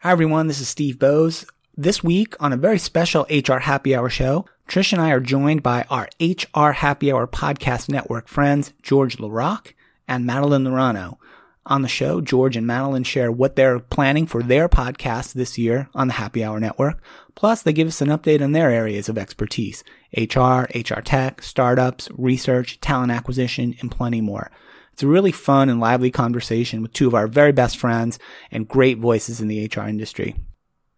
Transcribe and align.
Hi, 0.00 0.12
everyone. 0.12 0.46
This 0.46 0.60
is 0.60 0.68
Steve 0.68 0.98
Boese. 0.98 1.46
This 1.74 2.04
week 2.04 2.36
on 2.38 2.52
a 2.52 2.58
very 2.58 2.78
special 2.78 3.26
HR 3.30 3.60
Happy 3.60 3.96
Hour 3.96 4.10
show, 4.10 4.44
Trish 4.68 4.92
and 4.92 5.00
I 5.00 5.10
are 5.10 5.20
joined 5.20 5.62
by 5.62 5.86
our 5.88 6.06
HR 6.20 6.72
Happy 6.72 7.10
Hour 7.10 7.26
podcast 7.26 7.88
network 7.88 8.28
friends, 8.28 8.74
George 8.82 9.16
LaRocque 9.16 9.72
and 10.06 10.26
Madeline 10.26 10.64
Laurano. 10.64 11.16
On 11.64 11.80
the 11.80 11.88
show, 11.88 12.20
George 12.20 12.58
and 12.58 12.66
Madeline 12.66 13.04
share 13.04 13.32
what 13.32 13.56
they're 13.56 13.80
planning 13.80 14.26
for 14.26 14.42
their 14.42 14.68
podcast 14.68 15.32
this 15.32 15.56
year 15.56 15.88
on 15.94 16.08
the 16.08 16.14
Happy 16.14 16.44
Hour 16.44 16.60
network. 16.60 17.02
Plus, 17.34 17.62
they 17.62 17.72
give 17.72 17.88
us 17.88 18.02
an 18.02 18.08
update 18.08 18.42
on 18.42 18.52
their 18.52 18.70
areas 18.70 19.08
of 19.08 19.16
expertise 19.16 19.82
HR, 20.14 20.68
HR 20.74 21.00
tech, 21.00 21.42
startups, 21.42 22.10
research, 22.12 22.82
talent 22.82 23.12
acquisition, 23.12 23.74
and 23.80 23.90
plenty 23.90 24.20
more. 24.20 24.50
It's 24.96 25.02
a 25.02 25.08
really 25.08 25.30
fun 25.30 25.68
and 25.68 25.78
lively 25.78 26.10
conversation 26.10 26.80
with 26.80 26.94
two 26.94 27.06
of 27.06 27.14
our 27.14 27.26
very 27.26 27.52
best 27.52 27.76
friends 27.76 28.18
and 28.50 28.66
great 28.66 28.96
voices 28.96 29.42
in 29.42 29.46
the 29.46 29.66
HR 29.66 29.82
industry. 29.82 30.36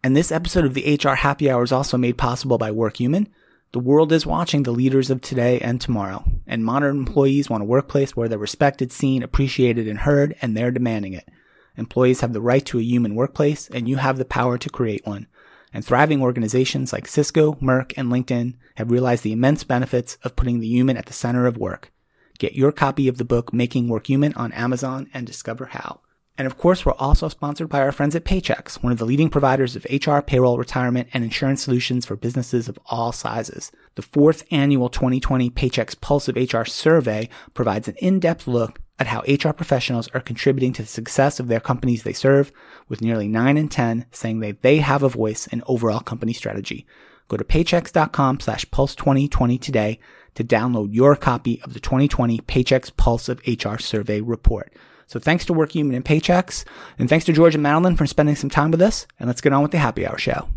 And 0.01 0.15
this 0.15 0.31
episode 0.31 0.63
of 0.63 0.73
the 0.73 0.97
HR 1.03 1.15
Happy 1.15 1.51
Hour 1.51 1.63
is 1.63 1.73
also 1.73 1.97
made 1.97 2.17
possible 2.17 2.57
by 2.57 2.71
WorkHuman. 2.71 3.27
The 3.73 3.79
world 3.79 4.13
is 4.13 4.25
watching 4.25 4.63
the 4.63 4.71
leaders 4.71 5.09
of 5.09 5.19
today 5.19 5.59
and 5.59 5.81
tomorrow, 5.81 6.23
and 6.47 6.63
modern 6.63 6.95
employees 6.95 7.49
want 7.49 7.61
a 7.61 7.65
workplace 7.65 8.15
where 8.15 8.29
they're 8.29 8.39
respected, 8.39 8.93
seen, 8.93 9.21
appreciated, 9.21 9.85
and 9.85 9.99
heard, 9.99 10.33
and 10.41 10.55
they're 10.55 10.71
demanding 10.71 11.11
it. 11.11 11.27
Employees 11.75 12.21
have 12.21 12.31
the 12.31 12.39
right 12.39 12.65
to 12.67 12.79
a 12.79 12.81
human 12.81 13.15
workplace, 13.15 13.67
and 13.67 13.89
you 13.89 13.97
have 13.97 14.17
the 14.17 14.23
power 14.23 14.57
to 14.59 14.69
create 14.69 15.05
one. 15.05 15.27
And 15.73 15.83
thriving 15.83 16.21
organizations 16.21 16.93
like 16.93 17.05
Cisco, 17.05 17.55
Merck, 17.55 17.91
and 17.97 18.09
LinkedIn 18.09 18.53
have 18.75 18.91
realized 18.91 19.25
the 19.25 19.33
immense 19.33 19.65
benefits 19.65 20.17
of 20.23 20.37
putting 20.37 20.61
the 20.61 20.67
human 20.67 20.95
at 20.95 21.07
the 21.07 21.11
center 21.11 21.45
of 21.45 21.57
work. 21.57 21.91
Get 22.39 22.55
your 22.55 22.71
copy 22.71 23.09
of 23.09 23.17
the 23.17 23.25
book 23.25 23.53
Making 23.53 23.89
Work 23.89 24.07
Human 24.07 24.33
on 24.35 24.53
Amazon 24.53 25.09
and 25.13 25.27
discover 25.27 25.65
how. 25.65 25.99
And 26.37 26.45
of 26.47 26.57
course, 26.57 26.85
we're 26.85 26.93
also 26.93 27.27
sponsored 27.27 27.67
by 27.67 27.81
our 27.81 27.91
friends 27.91 28.15
at 28.15 28.23
Paychex, 28.23 28.81
one 28.81 28.93
of 28.93 28.97
the 28.97 29.05
leading 29.05 29.29
providers 29.29 29.75
of 29.75 29.85
HR, 29.91 30.21
payroll, 30.21 30.57
retirement, 30.57 31.09
and 31.13 31.25
insurance 31.25 31.61
solutions 31.61 32.05
for 32.05 32.15
businesses 32.15 32.69
of 32.69 32.79
all 32.85 33.11
sizes. 33.11 33.73
The 33.95 34.01
fourth 34.01 34.45
annual 34.51 34.87
2020 34.87 35.49
Paychex 35.49 35.99
Pulse 35.99 36.29
of 36.29 36.37
HR 36.37 36.63
survey 36.63 37.27
provides 37.53 37.89
an 37.89 37.95
in-depth 37.97 38.47
look 38.47 38.79
at 38.97 39.07
how 39.07 39.19
HR 39.27 39.51
professionals 39.51 40.07
are 40.13 40.21
contributing 40.21 40.71
to 40.73 40.83
the 40.83 40.87
success 40.87 41.41
of 41.41 41.49
their 41.49 41.59
companies 41.59 42.03
they 42.03 42.13
serve, 42.13 42.53
with 42.87 43.01
nearly 43.01 43.27
9 43.27 43.57
in 43.57 43.67
10 43.67 44.05
saying 44.11 44.39
that 44.39 44.61
they 44.61 44.77
have 44.77 45.03
a 45.03 45.09
voice 45.09 45.45
in 45.47 45.61
overall 45.67 45.99
company 45.99 46.31
strategy. 46.31 46.87
Go 47.27 47.35
to 47.35 47.43
paychex.com 47.43 48.39
slash 48.39 48.69
pulse 48.71 48.95
2020 48.95 49.57
today 49.57 49.99
to 50.39 50.43
download 50.45 50.95
your 50.95 51.17
copy 51.17 51.61
of 51.63 51.73
the 51.73 51.81
2020 51.81 52.39
Paychex 52.39 52.95
Pulse 52.95 53.27
of 53.27 53.41
HR 53.45 53.77
survey 53.77 54.21
report. 54.21 54.71
So 55.05 55.19
thanks 55.19 55.43
to 55.45 55.53
WorkHuman 55.53 55.93
and 55.93 56.05
Paychex, 56.05 56.63
and 56.97 57.09
thanks 57.09 57.25
to 57.25 57.33
George 57.33 57.55
and 57.55 57.61
Madeline 57.61 57.97
for 57.97 58.07
spending 58.07 58.37
some 58.37 58.49
time 58.49 58.71
with 58.71 58.81
us. 58.81 59.05
And 59.19 59.27
let's 59.27 59.41
get 59.41 59.51
on 59.51 59.63
with 59.63 59.71
the 59.71 59.79
happy 59.79 60.07
hour 60.07 60.17
show. 60.17 60.47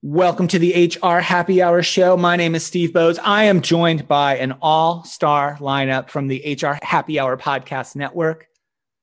Welcome 0.00 0.46
to 0.46 0.60
the 0.60 0.92
HR 0.94 1.18
Happy 1.18 1.60
Hour 1.60 1.82
show. 1.82 2.16
My 2.16 2.36
name 2.36 2.54
is 2.54 2.64
Steve 2.64 2.90
Boese. 2.90 3.18
I 3.24 3.44
am 3.44 3.62
joined 3.62 4.06
by 4.06 4.36
an 4.36 4.52
all-star 4.62 5.56
lineup 5.56 6.08
from 6.08 6.28
the 6.28 6.56
HR 6.62 6.78
Happy 6.80 7.18
Hour 7.18 7.36
podcast 7.36 7.96
network. 7.96 8.46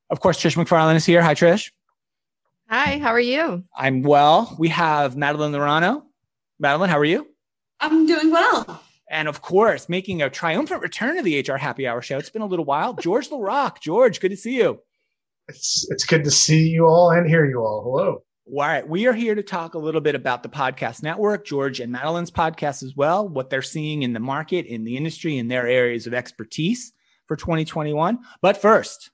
Of 0.10 0.22
course, 0.22 0.42
Trish 0.42 0.56
McFarlane 0.56 0.96
is 0.96 1.06
here. 1.06 1.22
Hi, 1.22 1.36
Trish. 1.36 1.70
Hi, 2.70 2.98
how 3.00 3.10
are 3.10 3.20
you? 3.20 3.66
I'm 3.76 4.04
well. 4.04 4.56
We 4.58 4.70
have 4.70 5.18
Madeline 5.18 5.52
Laurano. 5.52 6.04
Madeline, 6.60 6.90
how 6.90 6.98
are 6.98 7.04
you? 7.04 7.28
I'm 7.82 8.08
doing 8.08 8.32
well. 8.32 8.82
And 9.10 9.28
of 9.28 9.42
course, 9.42 9.88
making 9.88 10.22
a 10.22 10.30
triumphant 10.30 10.82
return 10.82 11.16
to 11.16 11.22
the 11.22 11.40
HR 11.40 11.58
Happy 11.58 11.88
Hour 11.88 12.02
show. 12.02 12.18
It's 12.18 12.30
been 12.30 12.42
a 12.42 12.48
little 12.48 12.66
while. 12.66 12.94
George 13.02 13.30
LaRocque. 13.30 13.80
George, 13.80 14.20
good 14.20 14.32
to 14.32 14.38
see 14.38 14.58
you. 14.58 14.82
It's 15.48 15.88
it's 15.90 16.06
good 16.06 16.26
to 16.26 16.32
see 16.32 16.68
you 16.68 16.86
all 16.88 17.12
and 17.12 17.28
hear 17.28 17.46
you 17.46 17.60
all. 17.60 17.84
Hello. 17.84 18.24
All 18.50 18.68
right. 18.68 18.88
We 18.88 19.08
are 19.08 19.14
here 19.14 19.36
to 19.36 19.44
talk 19.44 19.74
a 19.74 19.80
little 19.80 20.02
bit 20.02 20.16
about 20.16 20.44
the 20.44 20.50
podcast 20.50 21.04
network, 21.04 21.46
George 21.46 21.80
and 21.80 21.92
Madeline's 21.92 22.32
podcast 22.32 22.84
as 22.84 22.94
well, 22.96 23.28
what 23.28 23.50
they're 23.50 23.62
seeing 23.62 24.04
in 24.04 24.14
the 24.14 24.20
market, 24.20 24.66
in 24.66 24.84
the 24.84 24.96
industry, 24.98 25.38
in 25.38 25.48
their 25.48 25.68
areas 25.68 26.08
of 26.08 26.14
expertise 26.14 26.94
for 27.28 27.36
2021. 27.36 28.20
But 28.42 28.58
first, 28.62 29.12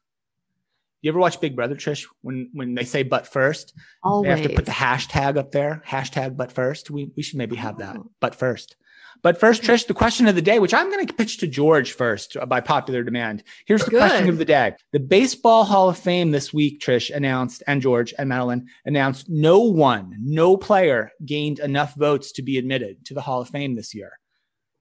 you 1.01 1.11
ever 1.11 1.19
watch 1.19 1.41
Big 1.41 1.55
Brother, 1.55 1.75
Trish? 1.75 2.07
When 2.21 2.49
when 2.53 2.75
they 2.75 2.85
say 2.85 3.03
"but 3.03 3.27
first, 3.27 3.73
Always. 4.03 4.23
they 4.23 4.41
have 4.41 4.49
to 4.49 4.55
put 4.55 4.65
the 4.65 4.71
hashtag 4.71 5.37
up 5.37 5.51
there. 5.51 5.83
Hashtag 5.85 6.37
"but 6.37 6.51
first. 6.51 6.89
We 6.89 7.11
we 7.17 7.21
should 7.23 7.37
maybe 7.37 7.57
have 7.57 7.77
that. 7.79 7.97
Oh. 7.97 8.11
But 8.19 8.35
first. 8.35 8.75
But 9.23 9.39
first, 9.39 9.63
Trish, 9.63 9.87
the 9.87 9.93
question 9.93 10.27
of 10.27 10.35
the 10.35 10.41
day, 10.41 10.59
which 10.59 10.73
I'm 10.73 10.91
going 10.91 11.07
to 11.07 11.13
pitch 11.13 11.37
to 11.37 11.47
George 11.47 11.93
first 11.93 12.35
uh, 12.35 12.45
by 12.45 12.59
popular 12.59 13.03
demand. 13.03 13.43
Here's 13.65 13.85
the 13.85 13.91
Good. 13.91 13.99
question 13.99 14.27
of 14.27 14.37
the 14.37 14.43
day. 14.43 14.75
The 14.91 14.99
Baseball 14.99 15.63
Hall 15.63 15.87
of 15.87 15.97
Fame 15.97 16.31
this 16.31 16.53
week, 16.53 16.81
Trish 16.81 17.09
announced, 17.09 17.63
and 17.65 17.81
George 17.81 18.13
and 18.19 18.27
Madeline 18.27 18.67
announced 18.83 19.29
no 19.29 19.61
one, 19.61 20.13
no 20.19 20.57
player 20.57 21.11
gained 21.25 21.59
enough 21.59 21.95
votes 21.95 22.33
to 22.33 22.41
be 22.41 22.57
admitted 22.57 23.05
to 23.05 23.13
the 23.13 23.21
Hall 23.21 23.41
of 23.41 23.47
Fame 23.47 23.75
this 23.75 23.95
year. 23.95 24.19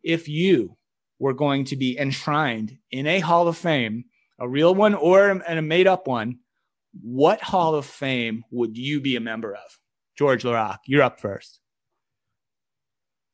If 0.02 0.28
you 0.28 0.76
were 1.20 1.34
going 1.34 1.64
to 1.66 1.76
be 1.76 1.96
enshrined 1.96 2.76
in 2.90 3.06
a 3.06 3.20
Hall 3.20 3.46
of 3.46 3.56
Fame, 3.56 4.06
a 4.40 4.48
real 4.48 4.74
one 4.74 4.94
or 4.94 5.30
a 5.30 5.58
a 5.58 5.62
made 5.62 5.86
up 5.86 6.08
one, 6.08 6.40
what 7.00 7.40
Hall 7.40 7.76
of 7.76 7.86
Fame 7.86 8.44
would 8.50 8.76
you 8.76 9.00
be 9.00 9.14
a 9.14 9.20
member 9.20 9.54
of? 9.54 9.78
George 10.18 10.42
LaRocque, 10.42 10.80
you're 10.86 11.02
up 11.02 11.20
first. 11.20 11.60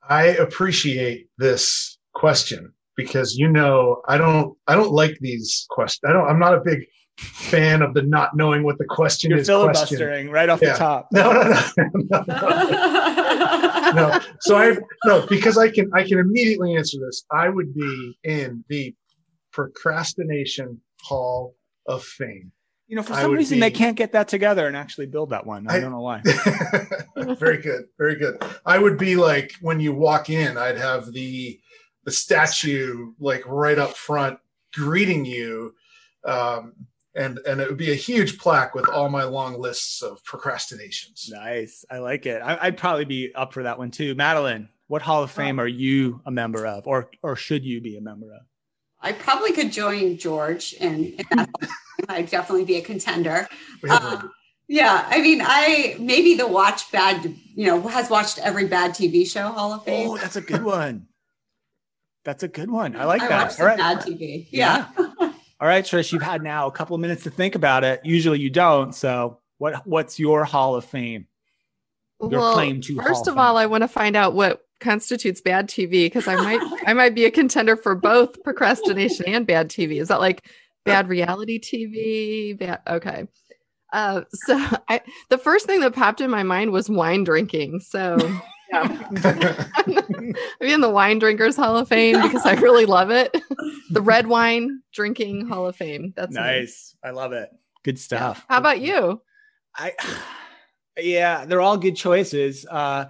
I 0.08 0.24
appreciate 0.26 1.28
this 1.38 1.98
question 2.14 2.72
because 2.96 3.36
you 3.36 3.48
know 3.48 4.02
I 4.08 4.18
don't 4.18 4.56
I 4.66 4.74
don't 4.74 4.92
like 4.92 5.16
these 5.20 5.66
questions. 5.70 6.08
I 6.08 6.12
don't 6.12 6.28
I'm 6.28 6.38
not 6.38 6.54
a 6.54 6.60
big 6.64 6.80
fan 7.18 7.82
of 7.82 7.94
the 7.94 8.02
not 8.02 8.36
knowing 8.36 8.62
what 8.62 8.78
the 8.78 8.84
question 8.84 9.30
You're 9.30 9.40
is. 9.40 9.48
Question. 9.48 9.72
filibustering 9.74 10.30
right 10.30 10.48
off 10.48 10.60
Yeah. 10.62 10.72
the 10.72 10.78
top. 10.78 11.08
No, 11.12 11.32
no, 11.32 11.42
no, 11.42 11.60
no, 12.10 12.24
no. 12.28 13.92
no. 13.92 14.20
So 14.40 14.56
I 14.56 14.76
no 15.04 15.26
because 15.26 15.58
I 15.58 15.68
can 15.70 15.90
I 15.94 16.04
can 16.04 16.18
immediately 16.18 16.76
answer 16.76 16.98
this. 17.04 17.24
I 17.32 17.48
would 17.48 17.74
be 17.74 18.18
in 18.24 18.64
the 18.68 18.94
procrastination 19.52 20.80
hall 21.02 21.54
of 21.86 22.04
fame. 22.04 22.52
You 22.88 22.96
know, 22.96 23.02
for 23.02 23.12
some 23.12 23.30
would 23.30 23.36
reason 23.36 23.60
they 23.60 23.70
can't 23.70 23.96
get 23.96 24.12
that 24.12 24.28
together 24.28 24.66
and 24.66 24.74
actually 24.74 25.06
build 25.06 25.30
that 25.30 25.46
one. 25.46 25.66
I, 25.68 25.76
I- 25.76 25.80
don't 25.80 25.92
know 25.92 26.00
why. 26.00 26.22
very 27.38 27.58
good, 27.58 27.84
very 27.98 28.16
good. 28.16 28.42
I 28.64 28.78
would 28.78 28.96
be 28.98 29.14
like 29.14 29.52
when 29.60 29.78
you 29.78 29.92
walk 29.92 30.30
in, 30.30 30.56
I'd 30.56 30.78
have 30.78 31.12
the 31.12 31.60
the 32.04 32.10
statue 32.10 33.12
like 33.20 33.42
right 33.46 33.78
up 33.78 33.90
front 33.94 34.38
greeting 34.74 35.26
you, 35.26 35.74
um, 36.24 36.72
and 37.14 37.38
and 37.46 37.60
it 37.60 37.68
would 37.68 37.76
be 37.76 37.92
a 37.92 37.96
huge 37.96 38.38
plaque 38.38 38.74
with 38.74 38.88
all 38.88 39.10
my 39.10 39.24
long 39.24 39.60
lists 39.60 40.00
of 40.02 40.24
procrastinations. 40.24 41.28
Nice. 41.30 41.84
I 41.90 41.98
like 41.98 42.24
it. 42.24 42.40
I, 42.42 42.56
I'd 42.58 42.78
probably 42.78 43.04
be 43.04 43.34
up 43.34 43.52
for 43.52 43.64
that 43.64 43.76
one 43.78 43.90
too. 43.90 44.14
Madeline, 44.14 44.70
what 44.86 45.02
Hall 45.02 45.22
of 45.22 45.30
Fame 45.30 45.60
are 45.60 45.68
you 45.68 46.22
a 46.24 46.30
member 46.30 46.66
of, 46.66 46.86
or 46.86 47.10
or 47.22 47.36
should 47.36 47.64
you 47.66 47.82
be 47.82 47.98
a 47.98 48.00
member 48.00 48.32
of? 48.32 48.42
I 49.00 49.12
probably 49.12 49.52
could 49.52 49.72
join 49.72 50.18
George 50.18 50.74
and, 50.80 51.24
and 51.30 51.48
I'd 52.08 52.30
definitely 52.30 52.64
be 52.64 52.76
a 52.76 52.82
contender. 52.82 53.48
We 53.82 53.90
have 53.90 54.04
Uh, 54.04 54.22
yeah, 54.70 55.06
I 55.08 55.22
mean, 55.22 55.40
I 55.42 55.96
maybe 55.98 56.34
the 56.34 56.46
watch 56.46 56.92
bad, 56.92 57.34
you 57.54 57.66
know, 57.66 57.80
has 57.88 58.10
watched 58.10 58.38
every 58.38 58.66
bad 58.66 58.90
TV 58.90 59.26
show 59.26 59.48
Hall 59.48 59.72
of 59.72 59.84
Fame. 59.84 60.10
Oh, 60.10 60.18
that's 60.18 60.36
a 60.36 60.42
good 60.42 60.62
one. 60.62 61.06
That's 62.24 62.42
a 62.42 62.48
good 62.48 62.70
one. 62.70 62.94
I 62.94 63.04
like 63.04 63.22
I 63.22 63.28
that. 63.28 63.58
All 63.58 63.64
right. 63.64 63.78
bad 63.78 64.00
TV. 64.00 64.46
Yeah. 64.50 64.88
All 64.98 65.66
right, 65.66 65.84
Trish, 65.84 66.12
you've 66.12 66.22
had 66.22 66.42
now 66.42 66.66
a 66.66 66.70
couple 66.70 66.94
of 66.94 67.00
minutes 67.00 67.24
to 67.24 67.30
think 67.30 67.54
about 67.54 67.82
it. 67.82 68.00
Usually 68.04 68.38
you 68.38 68.50
don't. 68.50 68.94
So 68.94 69.38
what 69.56 69.86
what's 69.86 70.18
your 70.18 70.44
Hall 70.44 70.74
of 70.74 70.84
Fame? 70.84 71.26
Your 72.20 72.40
well, 72.40 72.52
claim 72.52 72.82
to 72.82 72.96
Hall 72.96 73.06
first 73.06 73.26
of 73.26 73.32
of 73.34 73.38
all, 73.38 73.56
I 73.56 73.66
want 73.66 73.82
to 73.82 73.88
find 73.88 74.16
out 74.16 74.34
what 74.34 74.60
constitutes 74.80 75.40
bad 75.40 75.68
TV 75.68 76.06
because 76.06 76.28
I 76.28 76.36
might 76.36 76.60
I 76.86 76.92
might 76.92 77.14
be 77.14 77.24
a 77.24 77.30
contender 77.30 77.76
for 77.76 77.94
both 77.94 78.42
procrastination 78.42 79.26
and 79.26 79.46
bad 79.46 79.68
TV. 79.68 80.00
Is 80.00 80.08
that 80.08 80.20
like 80.20 80.46
bad 80.84 81.08
reality 81.08 81.58
TV? 81.60 82.58
Bad 82.58 82.80
okay. 82.86 83.26
Uh, 83.92 84.22
so 84.32 84.56
I 84.88 85.00
the 85.30 85.38
first 85.38 85.66
thing 85.66 85.80
that 85.80 85.94
popped 85.94 86.20
in 86.20 86.30
my 86.30 86.42
mind 86.42 86.72
was 86.72 86.88
wine 86.88 87.24
drinking. 87.24 87.80
So 87.80 88.18
yeah. 88.70 89.08
I'm 89.86 90.34
in 90.60 90.80
the 90.80 90.90
wine 90.90 91.18
drinkers 91.18 91.56
hall 91.56 91.76
of 91.76 91.88
fame 91.88 92.20
because 92.20 92.44
I 92.44 92.54
really 92.54 92.84
love 92.84 93.10
it. 93.10 93.34
the 93.90 94.02
red 94.02 94.26
wine 94.26 94.82
drinking 94.92 95.48
hall 95.48 95.66
of 95.66 95.76
fame. 95.76 96.12
That's 96.16 96.34
me. 96.34 96.40
nice. 96.40 96.94
I 97.02 97.10
love 97.10 97.32
it. 97.32 97.50
Good 97.82 97.98
stuff. 97.98 98.44
How 98.48 98.58
about 98.58 98.80
you? 98.80 99.22
I 99.74 99.92
yeah, 100.98 101.44
they're 101.46 101.60
all 101.60 101.78
good 101.78 101.96
choices. 101.96 102.66
Uh 102.66 103.06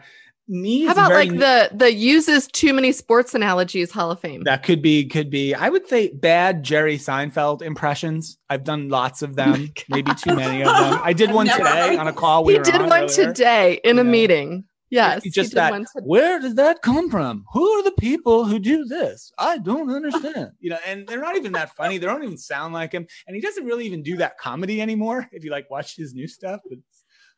me 0.48 0.84
How 0.86 0.92
about 0.92 1.10
like 1.12 1.30
the 1.30 1.70
the 1.72 1.92
uses 1.92 2.46
too 2.48 2.72
many 2.72 2.92
sports 2.92 3.34
analogies 3.34 3.90
hall 3.90 4.10
of 4.10 4.20
fame? 4.20 4.44
that 4.44 4.62
could 4.62 4.82
be 4.82 5.06
could 5.06 5.30
be 5.30 5.54
i 5.54 5.68
would 5.68 5.86
say 5.86 6.12
bad 6.12 6.62
jerry 6.62 6.96
seinfeld 6.96 7.62
impressions 7.62 8.38
i've 8.48 8.64
done 8.64 8.88
lots 8.88 9.22
of 9.22 9.36
them 9.36 9.70
maybe 9.88 10.12
too 10.14 10.34
many 10.34 10.62
of 10.62 10.68
them 10.68 11.00
i 11.02 11.12
did 11.12 11.30
one 11.30 11.46
today 11.46 11.96
on 11.96 12.08
a 12.08 12.12
call 12.12 12.44
we 12.44 12.54
he 12.54 12.58
did 12.60 12.76
on 12.76 12.88
one 12.88 13.02
earlier. 13.04 13.08
today 13.08 13.80
in 13.84 13.98
a 13.98 14.04
meeting. 14.04 14.64
Yes, 14.90 15.22
just 15.24 15.50
did 15.50 15.56
that 15.56 15.84
where 16.04 16.40
does 16.40 16.54
that 16.54 16.80
come 16.80 17.10
from 17.10 17.44
who 17.52 17.68
are 17.72 17.82
the 17.82 17.92
people 17.92 18.46
who 18.46 18.58
do 18.58 18.86
this 18.86 19.30
i 19.38 19.58
don't 19.58 19.90
understand 19.90 20.52
you 20.60 20.70
know 20.70 20.78
and 20.86 21.06
they're 21.06 21.20
not 21.20 21.36
even 21.36 21.52
that 21.52 21.76
funny 21.76 21.98
they 21.98 22.06
don't 22.06 22.24
even 22.24 22.38
sound 22.38 22.72
like 22.72 22.92
him 22.92 23.06
and 23.26 23.36
he 23.36 23.42
doesn't 23.42 23.66
really 23.66 23.84
even 23.84 24.02
do 24.02 24.16
that 24.16 24.38
comedy 24.38 24.80
anymore 24.80 25.28
if 25.32 25.44
you 25.44 25.50
like 25.50 25.68
watch 25.68 25.94
his 25.94 26.14
new 26.14 26.26
stuff 26.26 26.60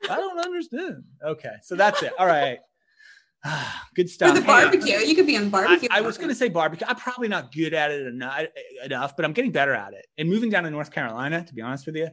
I 0.08 0.16
don't 0.16 0.38
understand. 0.38 1.04
Okay, 1.24 1.52
so 1.62 1.76
that's 1.76 2.02
it. 2.02 2.12
All 2.18 2.26
right. 2.26 2.58
good 3.94 4.08
stuff. 4.10 4.28
For 4.30 4.34
the 4.34 4.40
Hey, 4.40 4.46
barbecue, 4.46 4.98
you 4.98 5.14
could 5.14 5.26
be 5.26 5.36
on 5.36 5.50
the 5.50 5.56
I, 5.58 5.62
barbecue. 5.66 5.88
I 5.90 6.00
was 6.00 6.16
going 6.16 6.28
to 6.28 6.34
say 6.34 6.48
barbecue. 6.48 6.86
I'm 6.88 6.96
probably 6.96 7.28
not 7.28 7.52
good 7.52 7.74
at 7.74 7.90
it 7.90 8.06
enough, 8.06 8.42
enough, 8.84 9.16
but 9.16 9.24
I'm 9.24 9.32
getting 9.32 9.52
better 9.52 9.74
at 9.74 9.92
it. 9.94 10.06
And 10.18 10.28
moving 10.28 10.50
down 10.50 10.64
to 10.64 10.70
North 10.70 10.90
Carolina, 10.90 11.44
to 11.44 11.54
be 11.54 11.62
honest 11.62 11.86
with 11.86 11.96
you, 11.96 12.08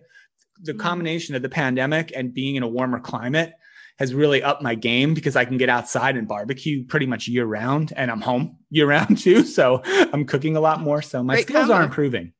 the 0.62 0.74
Mhm. 0.74 0.80
combination 0.80 1.36
of 1.36 1.42
the 1.42 1.50
pandemic 1.50 2.12
and 2.16 2.34
being 2.34 2.56
in 2.56 2.64
a 2.64 2.68
warmer 2.68 3.00
climate 3.00 3.54
has 4.00 4.14
really 4.14 4.44
upped 4.44 4.62
my 4.62 4.76
game 4.76 5.14
because 5.14 5.36
I 5.36 5.44
can 5.46 5.58
get 5.58 5.70
outside 5.70 6.16
and 6.18 6.28
barbecue 6.28 6.86
pretty 6.86 7.06
much 7.08 7.28
year 7.28 7.46
round, 7.46 7.94
and 7.96 8.10
I'm 8.12 8.22
home 8.22 8.58
year 8.70 8.88
round 8.88 9.18
too. 9.18 9.44
So 9.44 9.82
I'm 9.86 10.26
cooking 10.26 10.56
a 10.56 10.60
lot 10.62 10.82
more. 10.82 11.02
So 11.02 11.24
my 11.24 11.36
Great 11.36 11.48
skills 11.48 11.70
are 11.70 11.84
improving. 11.84 12.34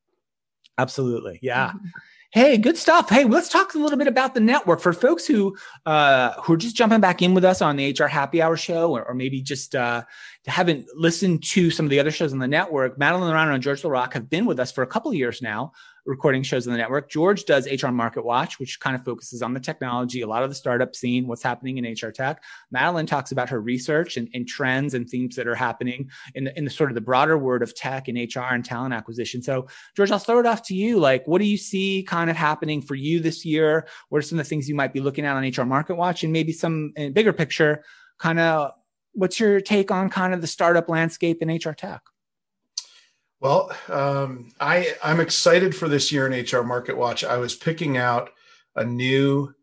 Absolutely, 0.78 1.40
yeah. 1.42 1.72
Mhm. 1.72 1.80
Hey, 2.30 2.58
good 2.58 2.76
stuff. 2.76 3.08
Hey, 3.08 3.24
let's 3.24 3.48
talk 3.48 3.72
a 3.72 3.78
little 3.78 3.96
bit 3.96 4.06
about 4.06 4.34
the 4.34 4.40
network 4.40 4.80
for 4.80 4.92
folks 4.92 5.26
who 5.26 5.56
uh, 5.86 6.34
who 6.42 6.52
are 6.52 6.58
just 6.58 6.76
jumping 6.76 7.00
back 7.00 7.22
in 7.22 7.32
with 7.32 7.42
us 7.42 7.62
on 7.62 7.76
the 7.76 7.96
HR 7.98 8.04
Happy 8.04 8.42
Hour 8.42 8.54
show, 8.54 8.94
or, 8.94 9.02
or 9.02 9.14
maybe 9.14 9.40
just 9.40 9.74
uh, 9.74 10.02
haven't 10.46 10.84
listened 10.94 11.42
to 11.44 11.70
some 11.70 11.86
of 11.86 11.90
the 11.90 11.98
other 11.98 12.10
shows 12.10 12.34
on 12.34 12.38
the 12.38 12.46
network. 12.46 12.98
Madeline 12.98 13.32
Laurano 13.32 13.54
and 13.54 13.62
George 13.62 13.80
LaRocque 13.80 14.12
have 14.12 14.28
been 14.28 14.44
with 14.44 14.60
us 14.60 14.70
for 14.70 14.82
a 14.82 14.86
couple 14.86 15.10
of 15.10 15.16
years 15.16 15.40
now, 15.40 15.72
recording 16.08 16.42
shows 16.42 16.66
on 16.66 16.72
the 16.72 16.78
network. 16.78 17.10
George 17.10 17.44
does 17.44 17.68
HR 17.70 17.88
Market 17.88 18.24
Watch, 18.24 18.58
which 18.58 18.80
kind 18.80 18.96
of 18.96 19.04
focuses 19.04 19.42
on 19.42 19.52
the 19.52 19.60
technology, 19.60 20.22
a 20.22 20.26
lot 20.26 20.42
of 20.42 20.48
the 20.48 20.54
startup 20.54 20.96
scene, 20.96 21.26
what's 21.26 21.42
happening 21.42 21.76
in 21.76 21.84
HR 21.84 22.10
tech. 22.10 22.42
Madeline 22.70 23.04
talks 23.04 23.30
about 23.30 23.50
her 23.50 23.60
research 23.60 24.16
and, 24.16 24.28
and 24.32 24.48
trends 24.48 24.94
and 24.94 25.08
themes 25.08 25.36
that 25.36 25.46
are 25.46 25.54
happening 25.54 26.08
in 26.34 26.44
the, 26.44 26.58
in 26.58 26.64
the 26.64 26.70
sort 26.70 26.90
of 26.90 26.94
the 26.94 27.00
broader 27.02 27.36
world 27.36 27.62
of 27.62 27.74
tech 27.74 28.08
and 28.08 28.16
HR 28.16 28.54
and 28.54 28.64
talent 28.64 28.94
acquisition. 28.94 29.42
So 29.42 29.68
George, 29.96 30.10
I'll 30.10 30.18
throw 30.18 30.40
it 30.40 30.46
off 30.46 30.62
to 30.68 30.74
you. 30.74 30.98
Like, 30.98 31.26
what 31.26 31.40
do 31.40 31.46
you 31.46 31.58
see 31.58 32.04
kind 32.08 32.30
of 32.30 32.36
happening 32.36 32.80
for 32.80 32.94
you 32.94 33.20
this 33.20 33.44
year? 33.44 33.86
What 34.08 34.18
are 34.18 34.22
some 34.22 34.38
of 34.38 34.46
the 34.46 34.48
things 34.48 34.66
you 34.66 34.74
might 34.74 34.94
be 34.94 35.00
looking 35.00 35.26
at 35.26 35.36
on 35.36 35.46
HR 35.46 35.66
Market 35.66 35.96
Watch, 35.96 36.24
and 36.24 36.32
maybe 36.32 36.52
some 36.52 36.92
bigger 37.12 37.34
picture, 37.34 37.84
kind 38.18 38.40
of 38.40 38.72
what's 39.12 39.38
your 39.38 39.60
take 39.60 39.90
on 39.90 40.08
kind 40.08 40.32
of 40.32 40.40
the 40.40 40.46
startup 40.46 40.88
landscape 40.88 41.42
in 41.42 41.54
HR 41.54 41.72
tech? 41.72 42.00
Well, 43.40 43.70
um, 43.88 44.50
I 44.60 44.94
I'm 45.02 45.20
excited 45.20 45.74
for 45.76 45.88
this 45.88 46.10
year 46.10 46.26
in 46.26 46.32
HR 46.44 46.62
Market 46.64 46.96
Watch. 46.96 47.22
I 47.24 47.36
was 47.38 47.54
picking 47.54 47.96
out 47.96 48.30
a 48.74 48.84
new 48.84 49.54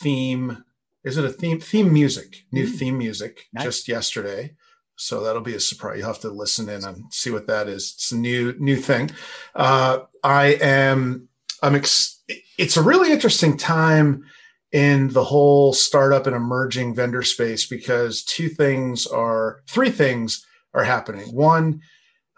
theme. 0.00 0.64
Is 1.04 1.16
it 1.18 1.24
a 1.24 1.30
theme? 1.30 1.58
Theme 1.60 1.92
music, 1.92 2.44
new 2.52 2.66
Mm. 2.66 2.78
theme 2.78 2.98
music, 2.98 3.46
Nice. 3.52 3.64
just 3.64 3.88
yesterday. 3.88 4.54
So 4.96 5.22
that'll 5.22 5.42
be 5.42 5.54
a 5.54 5.60
surprise. 5.60 5.98
You'll 5.98 6.08
have 6.08 6.20
to 6.20 6.30
listen 6.30 6.68
in 6.68 6.84
and 6.84 7.04
see 7.12 7.30
what 7.30 7.46
that 7.46 7.68
is. 7.68 7.94
It's 7.96 8.12
a 8.12 8.16
new 8.16 8.54
new 8.58 8.76
thing. 8.76 9.10
Uh, 9.54 10.00
I 10.22 10.54
am. 10.60 11.28
I'm. 11.62 11.74
Ex- 11.74 12.22
it's 12.56 12.76
a 12.76 12.82
really 12.82 13.10
interesting 13.12 13.56
time 13.56 14.24
in 14.70 15.08
the 15.08 15.24
whole 15.24 15.72
startup 15.72 16.26
and 16.26 16.36
emerging 16.36 16.94
vendor 16.94 17.22
space 17.22 17.66
because 17.66 18.22
two 18.22 18.48
things 18.48 19.06
are 19.06 19.62
three 19.66 19.90
things 19.90 20.44
are 20.74 20.84
happening. 20.84 21.32
One 21.34 21.80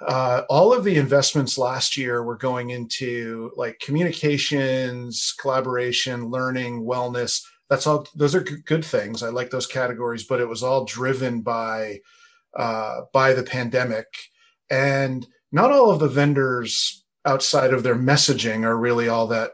uh, 0.06 0.42
all 0.48 0.72
of 0.72 0.84
the 0.84 0.96
investments 0.96 1.58
last 1.58 1.96
year 1.96 2.22
were 2.22 2.36
going 2.36 2.70
into 2.70 3.52
like 3.56 3.80
communications, 3.80 5.34
collaboration, 5.40 6.30
learning, 6.30 6.84
wellness. 6.84 7.42
That's 7.70 7.86
all. 7.86 8.06
Those 8.14 8.34
are 8.34 8.40
good 8.42 8.84
things. 8.84 9.22
I 9.22 9.30
like 9.30 9.50
those 9.50 9.66
categories, 9.66 10.24
but 10.24 10.40
it 10.40 10.48
was 10.48 10.62
all 10.62 10.84
driven 10.84 11.42
by 11.42 12.00
uh, 12.56 13.02
by 13.12 13.34
the 13.34 13.44
pandemic, 13.44 14.06
and 14.70 15.26
not 15.52 15.72
all 15.72 15.90
of 15.90 16.00
the 16.00 16.08
vendors 16.08 17.04
outside 17.26 17.72
of 17.74 17.82
their 17.82 17.96
messaging 17.96 18.64
are 18.64 18.76
really 18.76 19.08
all 19.08 19.28
that 19.28 19.52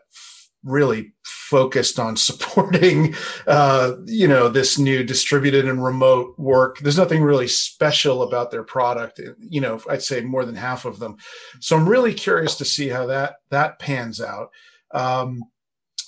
really 0.67 1.15
focused 1.25 1.99
on 1.99 2.17
supporting 2.29 3.15
uh, 3.47 3.93
you 4.05 4.29
know 4.29 4.49
this 4.49 4.79
new 4.79 5.03
distributed 5.05 5.67
and 5.67 5.83
remote 5.83 6.35
work. 6.39 6.79
There's 6.81 6.99
nothing 6.99 7.23
really 7.23 7.49
special 7.49 8.23
about 8.23 8.51
their 8.51 8.65
product 8.65 9.21
you 9.39 9.61
know 9.61 9.81
i'd 9.89 10.03
say 10.03 10.21
more 10.21 10.45
than 10.45 10.57
half 10.57 10.85
of 10.85 10.99
them. 10.99 11.17
So 11.61 11.77
i'm 11.77 11.89
really 11.89 12.13
curious 12.13 12.57
to 12.57 12.65
see 12.65 12.89
how 12.89 13.07
that 13.07 13.37
that 13.51 13.79
pans 13.79 14.21
out. 14.21 14.51
Um, 14.93 15.45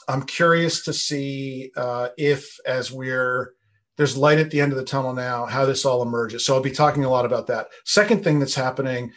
i'm 0.09 0.23
curious 0.23 0.85
to 0.85 0.93
see 0.93 1.71
uh, 1.77 2.09
if 2.19 2.59
as 2.67 2.93
we're 2.93 3.53
there's 3.97 4.17
light 4.17 4.39
at 4.39 4.51
the 4.51 4.61
end 4.61 4.73
of 4.73 4.79
the 4.79 4.85
tunnel 4.85 5.13
now 5.15 5.47
how 5.47 5.65
this 5.65 5.85
all 5.85 6.03
emerges. 6.03 6.45
So 6.45 6.55
i'll 6.55 6.61
be 6.61 6.71
talking 6.71 7.05
a 7.05 7.11
lot 7.11 7.25
about 7.25 7.47
that. 7.47 7.69
Second 7.85 8.25
thing 8.25 8.41
that's 8.41 8.55
happening 8.55 9.13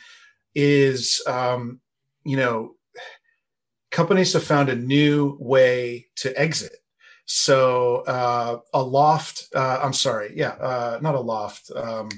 is 0.53 1.21
um, 1.27 1.79
you 2.23 2.37
know 2.37 2.75
companies 3.91 4.33
have 4.33 4.43
found 4.43 4.69
a 4.69 4.75
new 4.75 5.37
way 5.39 6.07
to 6.17 6.37
exit 6.39 6.77
so 7.25 8.03
uh, 8.07 8.57
a 8.73 8.83
loft, 8.83 9.47
uh, 9.55 9.79
I'm 9.81 9.93
sorry, 9.93 10.33
yeah, 10.35 10.49
uh, 10.59 10.99
not 11.01 11.15
a 11.15 11.19
loft. 11.19 11.71
Um, 11.73 12.09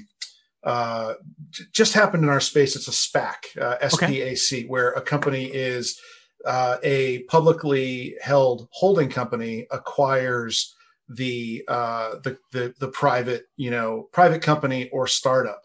uh, 0.64 1.14
j- 1.50 1.64
just 1.72 1.92
happened 1.92 2.24
in 2.24 2.30
our 2.30 2.40
space. 2.40 2.74
It's 2.74 2.88
a 2.88 2.90
SPAC, 2.90 3.60
uh, 3.60 3.76
SPAC, 3.80 4.68
where 4.68 4.90
a 4.90 5.00
company 5.00 5.44
is 5.44 6.00
uh, 6.44 6.78
a 6.82 7.22
publicly 7.24 8.16
held 8.20 8.68
holding 8.72 9.08
company 9.08 9.66
acquires 9.70 10.74
the, 11.08 11.62
uh, 11.68 12.16
the 12.24 12.38
the 12.50 12.74
the 12.80 12.88
private, 12.88 13.44
you 13.56 13.70
know, 13.70 14.08
private 14.10 14.42
company 14.42 14.88
or 14.88 15.06
startup. 15.06 15.63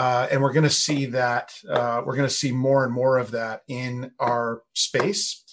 Uh, 0.00 0.26
and 0.30 0.40
we're 0.40 0.54
going 0.54 0.64
to 0.64 0.70
see 0.70 1.04
that 1.04 1.52
uh, 1.68 2.00
we're 2.06 2.16
going 2.16 2.26
to 2.26 2.34
see 2.34 2.52
more 2.52 2.84
and 2.84 2.92
more 2.92 3.18
of 3.18 3.32
that 3.32 3.60
in 3.68 4.10
our 4.18 4.62
space. 4.72 5.44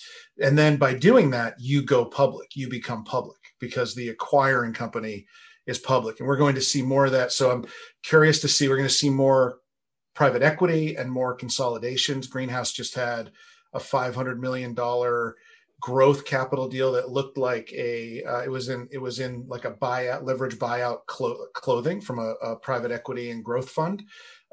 And 0.41 0.57
then 0.57 0.77
by 0.77 0.93
doing 0.93 1.31
that 1.31 1.55
you 1.59 1.83
go 1.83 2.05
public. 2.05 2.55
You 2.55 2.69
become 2.69 3.03
public 3.03 3.41
because 3.59 3.93
the 3.93 4.07
acquiring 4.07 4.71
company 4.71 5.25
is 5.65 5.79
public. 5.79 6.21
And 6.21 6.29
we're 6.29 6.37
going 6.37 6.55
to 6.55 6.61
see 6.61 6.81
more 6.81 7.07
of 7.07 7.11
that. 7.11 7.33
So 7.33 7.51
i'm 7.51 7.65
curious 8.03 8.39
to 8.39 8.47
see 8.47 8.69
we're 8.69 8.77
going 8.77 8.87
to 8.87 9.03
see 9.03 9.09
more 9.09 9.57
private 10.15 10.41
equity 10.41 10.95
and 10.95 11.11
more 11.11 11.35
consolidations. 11.35 12.27
Greenhouse 12.27 12.71
just 12.71 12.95
had 12.95 13.33
a 13.73 13.81
500 13.81 14.39
million 14.39 14.73
dollar 14.73 15.35
growth 15.79 16.25
capital 16.25 16.67
deal 16.67 16.93
that 16.93 17.11
looked 17.11 17.37
like 17.37 17.71
a 17.73 18.23
uh, 18.23 18.41
it 18.41 18.49
was 18.49 18.69
in 18.69 18.87
it 18.91 18.97
was 18.97 19.19
in 19.19 19.45
like 19.47 19.65
a 19.65 19.71
buyout 19.71 20.23
leverage 20.23 20.57
buyout 20.57 21.05
clo- 21.05 21.45
clothing 21.53 22.01
from 22.01 22.17
a, 22.17 22.31
a 22.41 22.55
private 22.55 22.91
equity 22.91 23.29
and 23.29 23.43
growth 23.43 23.69
fund 23.69 24.03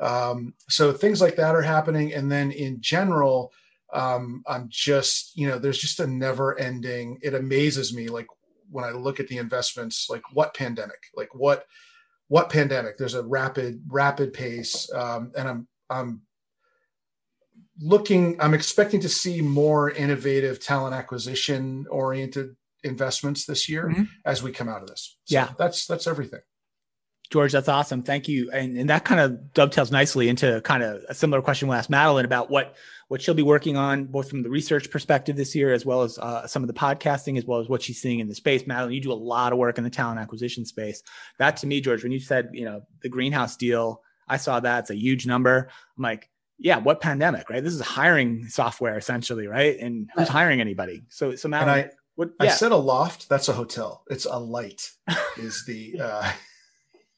um, 0.00 0.54
so 0.68 0.92
things 0.92 1.20
like 1.20 1.36
that 1.36 1.54
are 1.54 1.62
happening 1.62 2.12
and 2.14 2.30
then 2.30 2.50
in 2.50 2.80
general 2.80 3.52
um, 3.92 4.42
I'm 4.48 4.66
just, 4.70 5.36
you 5.36 5.46
know, 5.46 5.56
there's 5.58 5.78
just 5.78 6.00
a 6.00 6.06
never 6.06 6.58
ending, 6.58 7.18
it 7.22 7.32
amazes 7.32 7.94
me. 7.94 8.08
Like 8.08 8.26
when 8.68 8.84
I 8.84 8.90
look 8.90 9.20
at 9.20 9.28
the 9.28 9.38
investments, 9.38 10.08
like 10.10 10.22
what 10.32 10.52
pandemic, 10.52 10.98
like 11.14 11.32
what, 11.32 11.64
what 12.26 12.50
pandemic, 12.50 12.98
there's 12.98 13.14
a 13.14 13.22
rapid, 13.22 13.82
rapid 13.86 14.32
pace. 14.32 14.92
Um, 14.92 15.30
and 15.36 15.48
I'm, 15.48 15.68
I'm 15.88 16.22
looking, 17.80 18.36
I'm 18.40 18.54
expecting 18.54 18.98
to 19.00 19.08
see 19.08 19.40
more 19.40 19.90
innovative 19.90 20.58
talent 20.58 20.94
acquisition 20.96 21.86
oriented 21.88 22.56
investments 22.82 23.46
this 23.46 23.68
year 23.68 23.92
Mhm. 23.94 24.08
as 24.24 24.42
we 24.42 24.50
come 24.50 24.68
out 24.68 24.82
of 24.82 24.88
this. 24.88 25.16
So 25.24 25.34
Yeah. 25.36 25.52
That's, 25.56 25.86
that's 25.86 26.08
everything. 26.08 26.40
George, 27.30 27.52
that's 27.52 27.68
awesome. 27.68 28.02
Thank 28.02 28.28
you. 28.28 28.50
And, 28.52 28.76
and 28.76 28.90
that 28.90 29.04
kind 29.04 29.20
of 29.20 29.52
dovetails 29.54 29.90
nicely 29.90 30.28
into 30.28 30.60
kind 30.60 30.82
of 30.82 31.02
a 31.08 31.14
similar 31.14 31.42
question 31.42 31.68
we'll 31.68 31.78
ask 31.78 31.90
Madeline 31.90 32.24
about 32.24 32.50
what 32.50 32.76
what 33.08 33.20
she'll 33.20 33.34
be 33.34 33.42
working 33.42 33.76
on, 33.76 34.06
both 34.06 34.30
from 34.30 34.42
the 34.42 34.48
research 34.48 34.90
perspective 34.90 35.36
this 35.36 35.54
year, 35.54 35.74
as 35.74 35.84
well 35.84 36.02
as 36.02 36.18
uh, 36.18 36.46
some 36.46 36.62
of 36.62 36.68
the 36.68 36.74
podcasting, 36.74 37.36
as 37.36 37.44
well 37.44 37.60
as 37.60 37.68
what 37.68 37.82
she's 37.82 38.00
seeing 38.00 38.18
in 38.18 38.28
the 38.28 38.34
space. 38.34 38.66
Madeline, 38.66 38.94
you 38.94 39.00
do 39.00 39.12
a 39.12 39.14
lot 39.14 39.52
of 39.52 39.58
work 39.58 39.76
in 39.76 39.84
the 39.84 39.90
talent 39.90 40.18
acquisition 40.18 40.64
space. 40.64 41.02
That 41.38 41.58
to 41.58 41.66
me, 41.66 41.80
George, 41.80 42.02
when 42.02 42.12
you 42.12 42.20
said, 42.20 42.50
you 42.52 42.64
know, 42.64 42.82
the 43.02 43.10
greenhouse 43.10 43.56
deal, 43.56 44.02
I 44.26 44.38
saw 44.38 44.60
that. 44.60 44.80
It's 44.80 44.90
a 44.90 44.96
huge 44.96 45.26
number. 45.26 45.68
I'm 45.96 46.02
like, 46.02 46.30
yeah, 46.58 46.78
what 46.78 47.00
pandemic, 47.00 47.50
right? 47.50 47.62
This 47.62 47.74
is 47.74 47.80
hiring 47.80 48.48
software 48.48 48.96
essentially, 48.96 49.46
right? 49.46 49.78
And 49.78 50.08
who's 50.14 50.28
hiring 50.28 50.60
anybody? 50.60 51.02
So, 51.08 51.34
so 51.34 51.48
Madeline, 51.48 51.84
I, 51.84 51.90
what, 52.14 52.30
I 52.40 52.48
said 52.48 52.72
a 52.72 52.76
loft. 52.76 53.28
That's 53.28 53.48
a 53.48 53.52
hotel. 53.52 54.04
It's 54.08 54.24
Alight. 54.24 54.90
is 55.36 55.64
the 55.66 56.00
uh, 56.00 56.32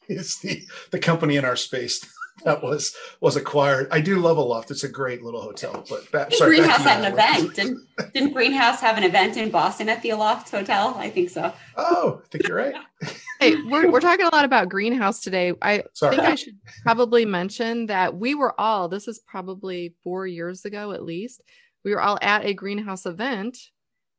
is 0.09 0.39
the 0.39 0.65
the 0.91 0.99
company 0.99 1.37
in 1.37 1.45
our 1.45 1.57
space 1.57 2.05
that 2.45 2.63
was 2.63 2.95
was 3.21 3.37
acquired. 3.37 3.89
I 3.91 4.01
do 4.01 4.19
love 4.19 4.37
Aloft. 4.37 4.71
It's 4.71 4.85
a 4.85 4.89
great 4.89 5.23
little 5.23 5.41
hotel. 5.41 5.85
But 5.89 6.11
back, 6.13 6.33
sorry, 6.33 6.57
Greenhouse 6.57 6.83
to 6.83 6.89
had 6.89 7.05
an 7.05 7.17
Madeline. 7.17 7.45
event. 7.45 7.57
Didn't, 7.57 8.13
didn't 8.13 8.33
Greenhouse 8.33 8.81
have 8.81 8.99
an 8.99 9.05
event 9.05 9.37
in 9.37 9.51
Boston 9.51 9.89
at 9.89 10.03
the 10.03 10.11
Aloft 10.11 10.51
Hotel? 10.51 10.95
I 10.99 11.11
think 11.11 11.31
so. 11.31 11.53
Oh, 11.77 12.21
I 12.25 12.29
think 12.29 12.49
you're 12.49 12.57
right. 12.57 12.75
Hey, 13.39 13.55
we're, 13.67 13.91
we're 13.91 14.01
talking 14.01 14.25
a 14.25 14.35
lot 14.35 14.47
about 14.47 14.71
greenhouse 14.71 15.21
today. 15.21 15.53
I 15.61 15.83
Sorry. 15.93 16.17
think 16.17 16.27
I 16.27 16.35
should 16.37 16.57
probably 16.85 17.27
mention 17.27 17.85
that 17.87 18.17
we 18.17 18.35
were 18.35 18.59
all, 18.59 18.89
this 18.89 19.09
is 19.09 19.19
probably 19.27 19.95
four 20.03 20.27
years 20.27 20.65
ago 20.65 20.93
at 20.93 21.05
least, 21.05 21.43
we 21.85 21.95
were 21.95 22.01
all 22.01 22.19
at 22.23 22.47
a 22.47 22.55
greenhouse 22.55 23.05
event, 23.05 23.59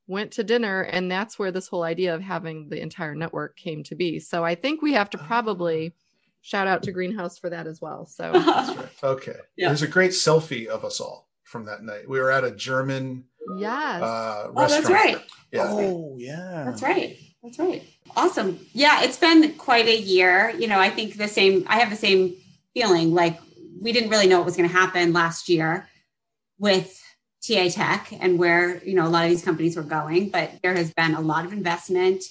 went 0.08 0.32
to 0.34 0.44
dinner, 0.44 0.82
and 0.82 1.12
that's 1.12 1.38
where 1.38 1.52
this 1.52 1.68
whole 1.68 1.84
idea 1.84 2.16
of 2.16 2.22
having 2.22 2.70
the 2.70 2.82
entire 2.82 3.14
network 3.14 3.58
came 3.58 3.84
to 3.84 3.96
be. 3.96 4.20
So 4.20 4.44
I 4.44 4.56
think 4.56 4.82
we 4.82 4.94
have 4.94 5.10
to 5.12 5.18
probably 5.18 5.94
shout 6.42 6.68
out 6.68 6.84
to 6.84 6.92
Greenhouse 6.92 7.38
for 7.38 7.50
that 7.50 7.68
as 7.68 7.82
well. 7.82 8.06
So 8.06 8.32
That's 8.34 8.76
right. 8.78 8.90
Okay. 9.04 9.36
Yeah. 9.58 9.68
There's 9.68 9.82
a 9.82 9.88
great 9.88 10.12
selfie 10.12 10.68
of 10.68 10.86
us 10.86 11.00
all 11.02 11.28
from 11.44 11.66
that 11.66 11.84
night. 11.84 12.10
We 12.10 12.20
were 12.20 12.32
at 12.32 12.44
a 12.46 12.52
German 12.52 13.26
yes. 13.58 14.02
uh, 14.02 14.48
Oh, 14.48 14.54
that's 14.56 14.74
restaurant. 14.74 15.04
right. 15.04 15.18
Yeah. 15.52 15.68
Oh, 15.68 16.16
yeah. 16.18 16.64
That's 16.66 16.82
right. 16.82 17.18
That's 17.44 17.60
right. 17.60 17.84
Awesome. 18.16 18.60
Yeah, 18.74 19.04
it's 19.04 19.18
been 19.18 19.54
quite 19.54 19.88
a 19.88 19.98
year. 19.98 20.52
You 20.58 20.68
know, 20.68 20.80
I 20.80 20.90
think 20.90 21.18
the 21.18 21.28
same, 21.28 21.66
I 21.68 21.80
have 21.80 21.90
the 21.90 21.96
same 21.96 22.36
feeling 22.74 23.14
like 23.14 23.40
we 23.82 23.92
didn't 23.92 24.10
really 24.10 24.28
know 24.28 24.38
what 24.38 24.46
was 24.46 24.58
going 24.58 24.68
to 24.70 24.76
happen 24.76 25.14
last 25.14 25.50
year 25.50 25.88
with 26.60 27.02
TA 27.46 27.70
Tech 27.70 28.12
and 28.20 28.40
where, 28.40 28.84
you 28.84 28.96
know, 28.96 29.08
a 29.08 29.10
lot 29.10 29.26
of 29.26 29.30
these 29.30 29.44
companies 29.44 29.76
were 29.76 29.84
going, 29.84 30.30
but 30.30 30.52
there 30.64 30.76
has 30.76 30.94
been 30.94 31.14
a 31.14 31.22
lot 31.22 31.46
of 31.46 31.54
investment. 31.54 32.24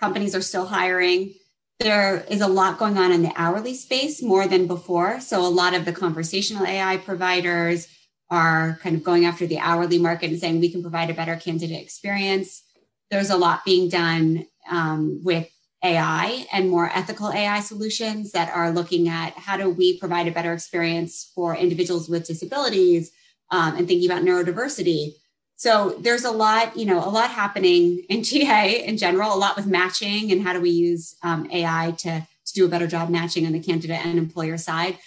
Companies 0.00 0.34
are 0.34 0.42
still 0.42 0.66
hiring. 0.66 1.34
There 1.80 2.24
is 2.28 2.40
a 2.40 2.48
lot 2.48 2.78
going 2.78 2.96
on 2.98 3.12
in 3.12 3.22
the 3.22 3.32
hourly 3.36 3.74
space 3.74 4.22
more 4.22 4.46
than 4.46 4.66
before. 4.66 5.20
So 5.20 5.40
a 5.40 5.48
lot 5.48 5.74
of 5.74 5.84
the 5.84 5.92
conversational 5.92 6.66
AI 6.66 6.96
providers 6.98 7.88
are 8.30 8.78
kind 8.82 8.96
of 8.96 9.04
going 9.04 9.26
after 9.26 9.46
the 9.46 9.58
hourly 9.58 9.98
market 9.98 10.30
and 10.30 10.40
saying 10.40 10.60
we 10.60 10.70
can 10.70 10.82
provide 10.82 11.10
a 11.10 11.14
better 11.14 11.36
candidate 11.36 11.80
experience. 11.80 12.62
There's 13.10 13.30
a 13.30 13.36
lot 13.36 13.64
being 13.64 13.88
done 13.88 14.46
um, 14.70 15.20
with 15.22 15.48
AI 15.84 16.46
and 16.52 16.70
more 16.70 16.90
ethical 16.94 17.30
AI 17.30 17.60
solutions 17.60 18.32
that 18.32 18.50
are 18.54 18.70
looking 18.70 19.08
at 19.08 19.34
how 19.34 19.58
do 19.58 19.68
we 19.68 19.98
provide 19.98 20.26
a 20.26 20.32
better 20.32 20.52
experience 20.52 21.30
for 21.34 21.54
individuals 21.54 22.08
with 22.08 22.26
disabilities 22.26 23.12
um, 23.50 23.76
and 23.76 23.86
thinking 23.86 24.10
about 24.10 24.22
neurodiversity. 24.22 25.14
So 25.56 25.96
there's 26.00 26.24
a 26.24 26.30
lot, 26.30 26.76
you 26.76 26.84
know, 26.84 26.98
a 26.98 27.08
lot 27.08 27.30
happening 27.30 28.04
in 28.08 28.22
TA 28.24 28.64
in 28.64 28.96
general, 28.96 29.34
a 29.34 29.36
lot 29.36 29.56
with 29.56 29.66
matching 29.66 30.32
and 30.32 30.42
how 30.42 30.52
do 30.52 30.60
we 30.60 30.70
use 30.70 31.14
um, 31.22 31.48
AI 31.50 31.94
to, 31.98 32.26
to 32.46 32.52
do 32.52 32.64
a 32.64 32.68
better 32.68 32.86
job 32.86 33.08
matching 33.08 33.46
on 33.46 33.52
the 33.52 33.60
candidate 33.60 34.04
and 34.04 34.18
employer 34.18 34.58
side. 34.58 34.98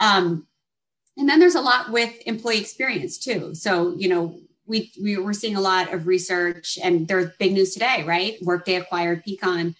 Um, 0.00 0.46
and 1.16 1.28
then 1.28 1.38
there's 1.38 1.54
a 1.54 1.60
lot 1.60 1.90
with 1.90 2.14
employee 2.26 2.60
experience 2.60 3.18
too. 3.18 3.54
So, 3.54 3.94
you 3.96 4.08
know, 4.08 4.38
we, 4.66 4.92
we 5.02 5.18
we're 5.18 5.32
seeing 5.32 5.56
a 5.56 5.60
lot 5.60 5.92
of 5.92 6.06
research 6.06 6.78
and 6.82 7.06
there's 7.08 7.30
big 7.38 7.52
news 7.52 7.74
today, 7.74 8.04
right? 8.06 8.38
Workday 8.42 8.76
acquired 8.76 9.24
Peakon, 9.24 9.74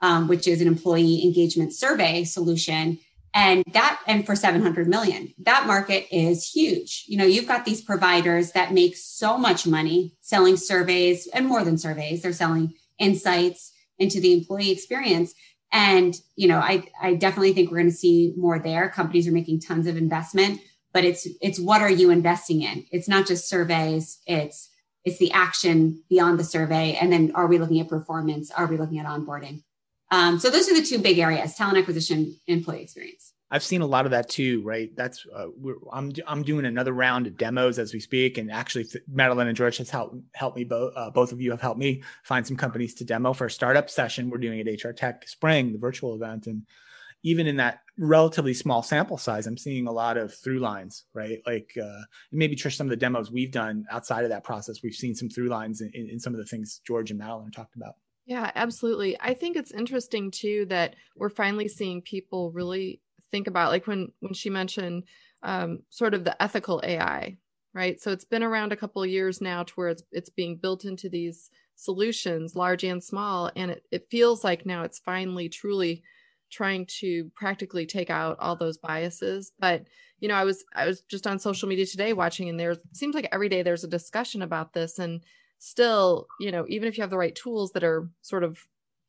um, 0.00 0.28
which 0.28 0.46
is 0.46 0.60
an 0.60 0.68
employee 0.68 1.22
engagement 1.24 1.74
survey 1.74 2.24
solution. 2.24 2.98
And 3.36 3.64
that, 3.72 4.00
and 4.06 4.24
for 4.24 4.34
700 4.34 4.88
million, 4.88 5.34
that 5.40 5.66
market 5.66 6.06
is 6.10 6.48
huge. 6.48 7.04
You 7.06 7.18
know, 7.18 7.26
you've 7.26 7.46
got 7.46 7.66
these 7.66 7.82
providers 7.82 8.52
that 8.52 8.72
make 8.72 8.96
so 8.96 9.36
much 9.36 9.66
money 9.66 10.14
selling 10.22 10.56
surveys 10.56 11.28
and 11.34 11.46
more 11.46 11.62
than 11.62 11.76
surveys, 11.76 12.22
they're 12.22 12.32
selling 12.32 12.72
insights 12.98 13.72
into 13.98 14.20
the 14.20 14.32
employee 14.32 14.70
experience. 14.70 15.34
And, 15.70 16.14
you 16.36 16.48
know, 16.48 16.58
I, 16.58 16.84
I 17.02 17.14
definitely 17.14 17.52
think 17.52 17.70
we're 17.70 17.78
going 17.78 17.90
to 17.90 17.94
see 17.96 18.32
more 18.38 18.58
there. 18.58 18.88
Companies 18.88 19.28
are 19.28 19.32
making 19.32 19.60
tons 19.60 19.86
of 19.86 19.98
investment 19.98 20.60
but 20.96 21.04
it's 21.04 21.28
it's 21.42 21.60
what 21.60 21.82
are 21.82 21.90
you 21.90 22.08
investing 22.08 22.62
in 22.62 22.82
it's 22.90 23.06
not 23.06 23.26
just 23.26 23.50
surveys 23.50 24.18
it's 24.26 24.70
it's 25.04 25.18
the 25.18 25.30
action 25.30 26.02
beyond 26.08 26.40
the 26.40 26.44
survey 26.44 26.96
and 26.98 27.12
then 27.12 27.30
are 27.34 27.46
we 27.46 27.58
looking 27.58 27.80
at 27.80 27.88
performance 27.88 28.50
are 28.50 28.66
we 28.66 28.78
looking 28.78 28.98
at 28.98 29.04
onboarding 29.04 29.62
um, 30.10 30.38
so 30.38 30.48
those 30.48 30.70
are 30.70 30.74
the 30.74 30.86
two 30.86 30.98
big 30.98 31.18
areas 31.18 31.54
talent 31.54 31.76
acquisition 31.76 32.34
employee 32.46 32.80
experience 32.80 33.25
I've 33.50 33.62
seen 33.62 33.80
a 33.80 33.86
lot 33.86 34.06
of 34.06 34.10
that 34.10 34.28
too, 34.28 34.62
right? 34.64 34.90
That's 34.96 35.24
uh, 35.34 35.46
I'm 35.92 36.12
I'm 36.26 36.42
doing 36.42 36.64
another 36.64 36.92
round 36.92 37.28
of 37.28 37.36
demos 37.36 37.78
as 37.78 37.94
we 37.94 38.00
speak, 38.00 38.38
and 38.38 38.50
actually, 38.50 38.86
Madeline 39.08 39.46
and 39.46 39.56
George 39.56 39.76
has 39.76 39.88
helped 39.88 40.16
helped 40.34 40.56
me 40.56 40.64
both. 40.64 40.92
Uh, 40.96 41.10
both 41.10 41.30
of 41.30 41.40
you 41.40 41.52
have 41.52 41.60
helped 41.60 41.78
me 41.78 42.02
find 42.24 42.44
some 42.44 42.56
companies 42.56 42.94
to 42.94 43.04
demo 43.04 43.32
for 43.32 43.46
a 43.46 43.50
startup 43.50 43.88
session 43.88 44.30
we're 44.30 44.38
doing 44.38 44.60
at 44.60 44.84
HR 44.84 44.90
Tech 44.90 45.28
Spring, 45.28 45.72
the 45.72 45.78
virtual 45.78 46.14
event, 46.14 46.48
and 46.48 46.62
even 47.22 47.46
in 47.46 47.56
that 47.56 47.80
relatively 47.98 48.54
small 48.54 48.82
sample 48.82 49.18
size, 49.18 49.46
I'm 49.46 49.56
seeing 49.56 49.86
a 49.86 49.92
lot 49.92 50.16
of 50.16 50.34
through 50.34 50.58
lines, 50.58 51.04
right? 51.14 51.38
Like 51.46 51.70
uh, 51.80 52.02
maybe 52.32 52.56
Trish, 52.56 52.76
some 52.76 52.86
of 52.86 52.90
the 52.90 52.96
demos 52.96 53.30
we've 53.30 53.50
done 53.50 53.84
outside 53.90 54.24
of 54.24 54.30
that 54.30 54.44
process, 54.44 54.82
we've 54.82 54.94
seen 54.94 55.14
some 55.14 55.28
through 55.28 55.48
lines 55.48 55.80
in, 55.80 55.90
in 55.92 56.20
some 56.20 56.34
of 56.34 56.38
the 56.38 56.46
things 56.46 56.80
George 56.86 57.10
and 57.10 57.18
Madeline 57.18 57.50
talked 57.50 57.76
about. 57.76 57.94
Yeah, 58.26 58.50
absolutely. 58.56 59.16
I 59.20 59.34
think 59.34 59.56
it's 59.56 59.72
interesting 59.72 60.30
too 60.32 60.66
that 60.68 60.96
we're 61.16 61.30
finally 61.30 61.68
seeing 61.68 62.02
people 62.02 62.50
really 62.52 63.00
think 63.30 63.46
about, 63.46 63.70
like 63.70 63.86
when 63.86 64.12
when 64.20 64.34
she 64.34 64.50
mentioned 64.50 65.04
um, 65.42 65.80
sort 65.90 66.14
of 66.14 66.24
the 66.24 66.40
ethical 66.42 66.80
AI, 66.84 67.36
right? 67.74 68.00
So 68.00 68.10
it's 68.12 68.24
been 68.24 68.42
around 68.42 68.72
a 68.72 68.76
couple 68.76 69.02
of 69.02 69.10
years 69.10 69.40
now 69.40 69.62
to 69.62 69.72
where 69.74 69.88
it's 69.88 70.02
it's 70.12 70.30
being 70.30 70.56
built 70.56 70.84
into 70.84 71.08
these 71.08 71.50
solutions, 71.74 72.56
large 72.56 72.84
and 72.84 73.02
small, 73.02 73.50
and 73.56 73.70
it, 73.70 73.82
it 73.90 74.08
feels 74.10 74.44
like 74.44 74.66
now 74.66 74.82
it's 74.82 74.98
finally 74.98 75.48
truly 75.48 76.02
trying 76.50 76.86
to 76.86 77.30
practically 77.34 77.86
take 77.86 78.10
out 78.10 78.38
all 78.38 78.54
those 78.54 78.78
biases 78.78 79.52
but 79.58 79.84
you 80.20 80.28
know 80.28 80.34
i 80.34 80.44
was 80.44 80.64
i 80.74 80.86
was 80.86 81.00
just 81.02 81.26
on 81.26 81.38
social 81.38 81.68
media 81.68 81.84
today 81.84 82.12
watching 82.12 82.48
and 82.48 82.58
there 82.58 82.76
seems 82.92 83.14
like 83.14 83.28
every 83.32 83.48
day 83.48 83.62
there's 83.62 83.84
a 83.84 83.88
discussion 83.88 84.42
about 84.42 84.72
this 84.72 84.98
and 84.98 85.24
still 85.58 86.26
you 86.38 86.52
know 86.52 86.64
even 86.68 86.88
if 86.88 86.96
you 86.96 87.02
have 87.02 87.10
the 87.10 87.18
right 87.18 87.34
tools 87.34 87.72
that 87.72 87.82
are 87.82 88.08
sort 88.22 88.44
of 88.44 88.58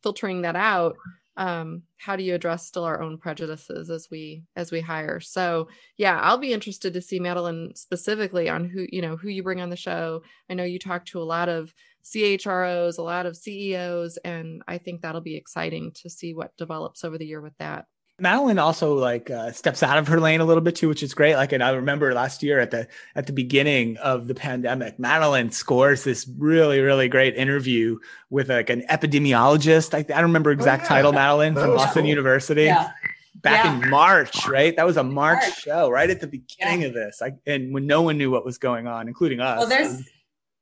filtering 0.01 0.41
that 0.41 0.55
out 0.55 0.95
um, 1.37 1.83
how 1.97 2.15
do 2.15 2.23
you 2.23 2.35
address 2.35 2.67
still 2.67 2.83
our 2.83 3.01
own 3.01 3.17
prejudices 3.17 3.89
as 3.89 4.07
we 4.11 4.43
as 4.55 4.71
we 4.71 4.81
hire? 4.81 5.19
So 5.19 5.69
yeah 5.97 6.19
i'll 6.21 6.37
be 6.37 6.53
interested 6.53 6.93
to 6.93 7.01
see 7.01 7.19
madeline 7.19 7.71
specifically 7.75 8.49
on 8.49 8.65
who 8.65 8.85
you 8.89 9.01
know 9.01 9.15
who 9.15 9.29
you 9.29 9.43
bring 9.43 9.61
on 9.61 9.69
the 9.69 9.75
show. 9.75 10.21
I 10.49 10.53
know 10.55 10.63
you 10.63 10.79
talk 10.79 11.05
to 11.07 11.21
a 11.21 11.23
lot 11.23 11.49
of 11.49 11.73
chros 12.15 12.97
a 12.97 13.01
lot 13.01 13.25
of 13.25 13.35
ceos 13.35 14.17
and 14.23 14.61
i 14.67 14.77
think 14.77 15.01
that'll 15.01 15.19
be 15.19 15.35
exciting 15.35 15.91
to 15.93 16.09
see 16.09 16.33
what 16.33 16.55
develops 16.57 17.03
over 17.03 17.17
the 17.17 17.25
year 17.25 17.41
with 17.41 17.57
that 17.57 17.85
Madeline 18.19 18.57
also 18.57 18.95
like 18.95 19.29
uh, 19.29 19.51
steps 19.51 19.83
out 19.83 19.99
of 19.99 20.07
her 20.07 20.19
lane 20.19 20.41
a 20.41 20.45
little 20.45 20.61
bit 20.61 20.75
too, 20.75 20.89
which 20.89 21.03
is 21.03 21.13
great. 21.13 21.35
Like, 21.35 21.51
and 21.51 21.63
I 21.63 21.69
remember 21.69 22.13
last 22.15 22.41
year 22.41 22.59
at 22.59 22.71
the 22.71 22.87
at 23.15 23.27
the 23.27 23.33
beginning 23.33 23.97
of 23.97 24.27
the 24.27 24.33
pandemic, 24.33 24.97
Madeline 24.97 25.51
scores 25.51 26.03
this 26.03 26.27
really 26.37 26.79
really 26.79 27.09
great 27.09 27.35
interview 27.35 27.99
with 28.31 28.49
like 28.49 28.71
an 28.71 28.83
epidemiologist. 28.89 29.93
I, 29.93 29.99
I 29.99 30.01
don't 30.01 30.23
remember 30.23 30.51
exact 30.51 30.83
oh, 30.83 30.85
yeah. 30.85 30.89
title, 30.89 31.13
Madeline 31.13 31.53
from 31.53 31.75
Boston 31.75 32.03
cool. 32.03 32.09
University. 32.09 32.63
Yeah. 32.63 32.91
Back 33.35 33.65
yeah. 33.65 33.83
in 33.83 33.89
March, 33.91 34.47
right? 34.47 34.75
That 34.75 34.87
was 34.87 34.97
a 34.97 35.03
March, 35.03 35.43
March. 35.43 35.61
show, 35.61 35.91
right 35.91 36.09
at 36.09 36.19
the 36.19 36.25
beginning 36.25 36.85
of 36.85 36.95
this, 36.95 37.21
I, 37.21 37.33
and 37.45 37.71
when 37.71 37.85
no 37.85 38.01
one 38.01 38.17
knew 38.17 38.31
what 38.31 38.43
was 38.43 38.57
going 38.57 38.87
on, 38.87 39.07
including 39.07 39.41
us. 39.41 39.59
Well, 39.59 39.69
there's 39.69 40.01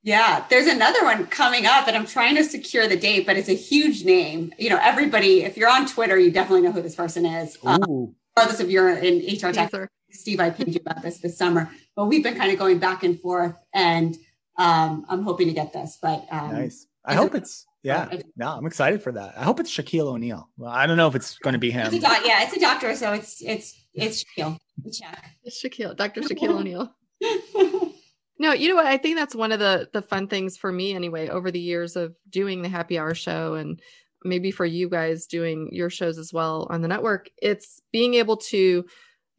yeah, 0.06 0.46
there's 0.52 0.68
another 0.68 1.04
one 1.04 1.26
coming 1.26 1.66
up, 1.66 1.88
and 1.88 1.98
I'm 1.98 2.06
trying 2.06 2.36
to 2.36 2.44
secure 2.44 2.88
the 2.88 2.96
date, 2.96 3.26
but 3.26 3.38
it's 3.38 3.50
a 3.50 3.56
huge 3.56 4.06
name. 4.06 4.54
You 4.60 4.70
know, 4.70 4.78
everybody, 4.80 5.42
if 5.42 5.58
you're 5.58 5.70
on 5.70 5.88
Twitter, 5.88 6.16
you 6.20 6.30
definitely 6.30 6.62
know 6.62 6.72
who 6.72 6.84
this 6.84 6.94
person 6.94 7.26
is. 7.26 7.58
Um, 7.66 8.14
regardless 8.38 8.60
if 8.60 8.70
you're 8.70 8.96
in 8.96 9.18
HR 9.36 9.52
tech, 9.52 9.72
Steve, 10.12 10.40
I 10.40 10.52
pinged 10.52 10.76
you 10.76 10.82
about 10.86 11.02
this 11.02 11.18
this 11.18 11.36
summer, 11.36 11.72
but 11.96 12.06
we've 12.06 12.22
been 12.22 12.36
kind 12.36 12.52
of 12.52 12.60
going 12.60 12.78
back 12.78 13.04
and 13.04 13.20
forth, 13.20 13.56
and 13.74 14.16
um, 14.60 15.08
I'm 15.10 15.24
hoping 15.24 15.48
to 15.48 15.54
get 15.54 15.74
this. 15.74 15.98
But 16.00 16.28
um, 16.30 16.54
nice. 16.54 16.86
I 17.04 17.16
hope 17.16 17.34
it's 17.34 17.66
yeah. 17.82 18.08
No, 18.36 18.50
I'm 18.50 18.68
excited 18.68 19.02
for 19.02 19.12
that. 19.12 19.34
I 19.36 19.44
hope 19.44 19.60
it's 19.60 19.76
Shaquille 19.76 20.06
O'Neal. 20.06 20.48
Well, 20.56 20.72
I 20.72 20.86
don't 20.86 20.98
know 20.98 21.08
if 21.08 21.16
it's 21.16 21.40
going 21.40 21.54
to 21.54 21.60
be 21.60 21.72
him. 21.72 21.92
It's 21.92 22.04
doc- 22.04 22.22
yeah, 22.24 22.44
it's 22.44 22.56
a 22.56 22.60
doctor, 22.60 22.96
so 22.96 23.14
it's 23.14 23.42
it's 23.42 23.74
it's 23.96 24.24
Shaquille. 24.24 24.60
Check. 24.94 25.32
It's 25.44 25.64
Shaquille, 25.64 25.96
Dr. 25.96 26.22
Shaquille 26.22 26.50
O'Neal. 26.60 26.94
No, 28.38 28.51
you 28.51 28.68
know 28.68 28.75
what? 28.75 28.86
I 28.86 28.98
think 28.98 29.18
that's 29.18 29.36
one 29.36 29.51
of 29.51 29.60
the 29.60 29.89
the 29.94 30.01
fun 30.01 30.27
things 30.27 30.58
for 30.58 30.72
me 30.72 30.94
anyway 30.94 31.30
over 31.30 31.51
the 31.51 31.60
years 31.60 31.96
of 31.96 32.15
doing 32.30 32.62
the 32.62 32.70
happy 32.70 32.98
hour 33.00 33.13
show 33.13 33.54
and 33.54 33.82
maybe 34.24 34.51
for 34.51 34.65
you 34.65 34.89
guys 34.89 35.27
doing 35.27 35.70
your 35.72 35.89
shows 35.89 36.18
as 36.18 36.34
well 36.34 36.68
on 36.70 36.82
the 36.82 36.88
network. 36.88 37.30
It's 37.42 37.82
being 37.92 38.15
able 38.15 38.38
to 38.38 38.86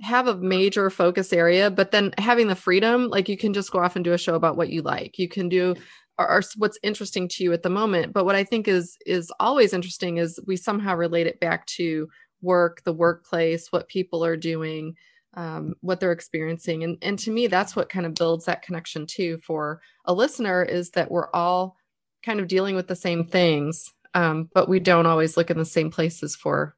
have 0.02 0.28
a 0.28 0.36
major 0.36 0.90
focus 0.90 1.32
area, 1.32 1.70
but 1.70 1.90
then 1.90 2.12
having 2.18 2.48
the 2.48 2.54
freedom, 2.54 3.08
like 3.08 3.28
you 3.28 3.36
can 3.36 3.52
just 3.52 3.70
go 3.72 3.80
off 3.80 3.96
and 3.96 4.04
do 4.04 4.12
a 4.12 4.18
show 4.18 4.34
about 4.34 4.56
what 4.56 4.68
you 4.68 4.82
like. 4.82 5.18
You 5.18 5.28
can 5.28 5.48
do 5.48 5.74
or, 6.18 6.28
or 6.28 6.42
what's 6.56 6.78
interesting 6.82 7.28
to 7.28 7.44
you 7.44 7.52
at 7.52 7.62
the 7.62 7.70
moment. 7.70 8.12
But 8.12 8.24
what 8.24 8.36
I 8.36 8.44
think 8.44 8.68
is 8.68 8.96
is 9.04 9.30
always 9.40 9.72
interesting 9.72 10.18
is 10.18 10.40
we 10.46 10.56
somehow 10.56 10.94
relate 10.96 11.26
it 11.26 11.40
back 11.40 11.66
to 11.66 12.08
work, 12.42 12.82
the 12.84 12.92
workplace, 12.92 13.72
what 13.72 13.88
people 13.88 14.24
are 14.24 14.36
doing 14.36 14.94
um, 15.36 15.74
what 15.80 16.00
they're 16.00 16.12
experiencing. 16.12 16.82
And 16.82 16.98
and 17.02 17.18
to 17.20 17.30
me 17.30 17.46
that's 17.46 17.76
what 17.76 17.88
kind 17.88 18.06
of 18.06 18.14
builds 18.14 18.46
that 18.46 18.62
connection 18.62 19.06
too 19.06 19.38
for 19.44 19.80
a 20.04 20.12
listener 20.12 20.62
is 20.62 20.90
that 20.90 21.10
we're 21.10 21.30
all 21.32 21.76
kind 22.24 22.40
of 22.40 22.48
dealing 22.48 22.74
with 22.74 22.88
the 22.88 22.96
same 22.96 23.24
things 23.24 23.92
um, 24.16 24.48
but 24.54 24.66
we 24.66 24.80
don't 24.80 25.04
always 25.04 25.36
look 25.36 25.50
in 25.50 25.58
the 25.58 25.64
same 25.66 25.90
places 25.90 26.34
for 26.34 26.74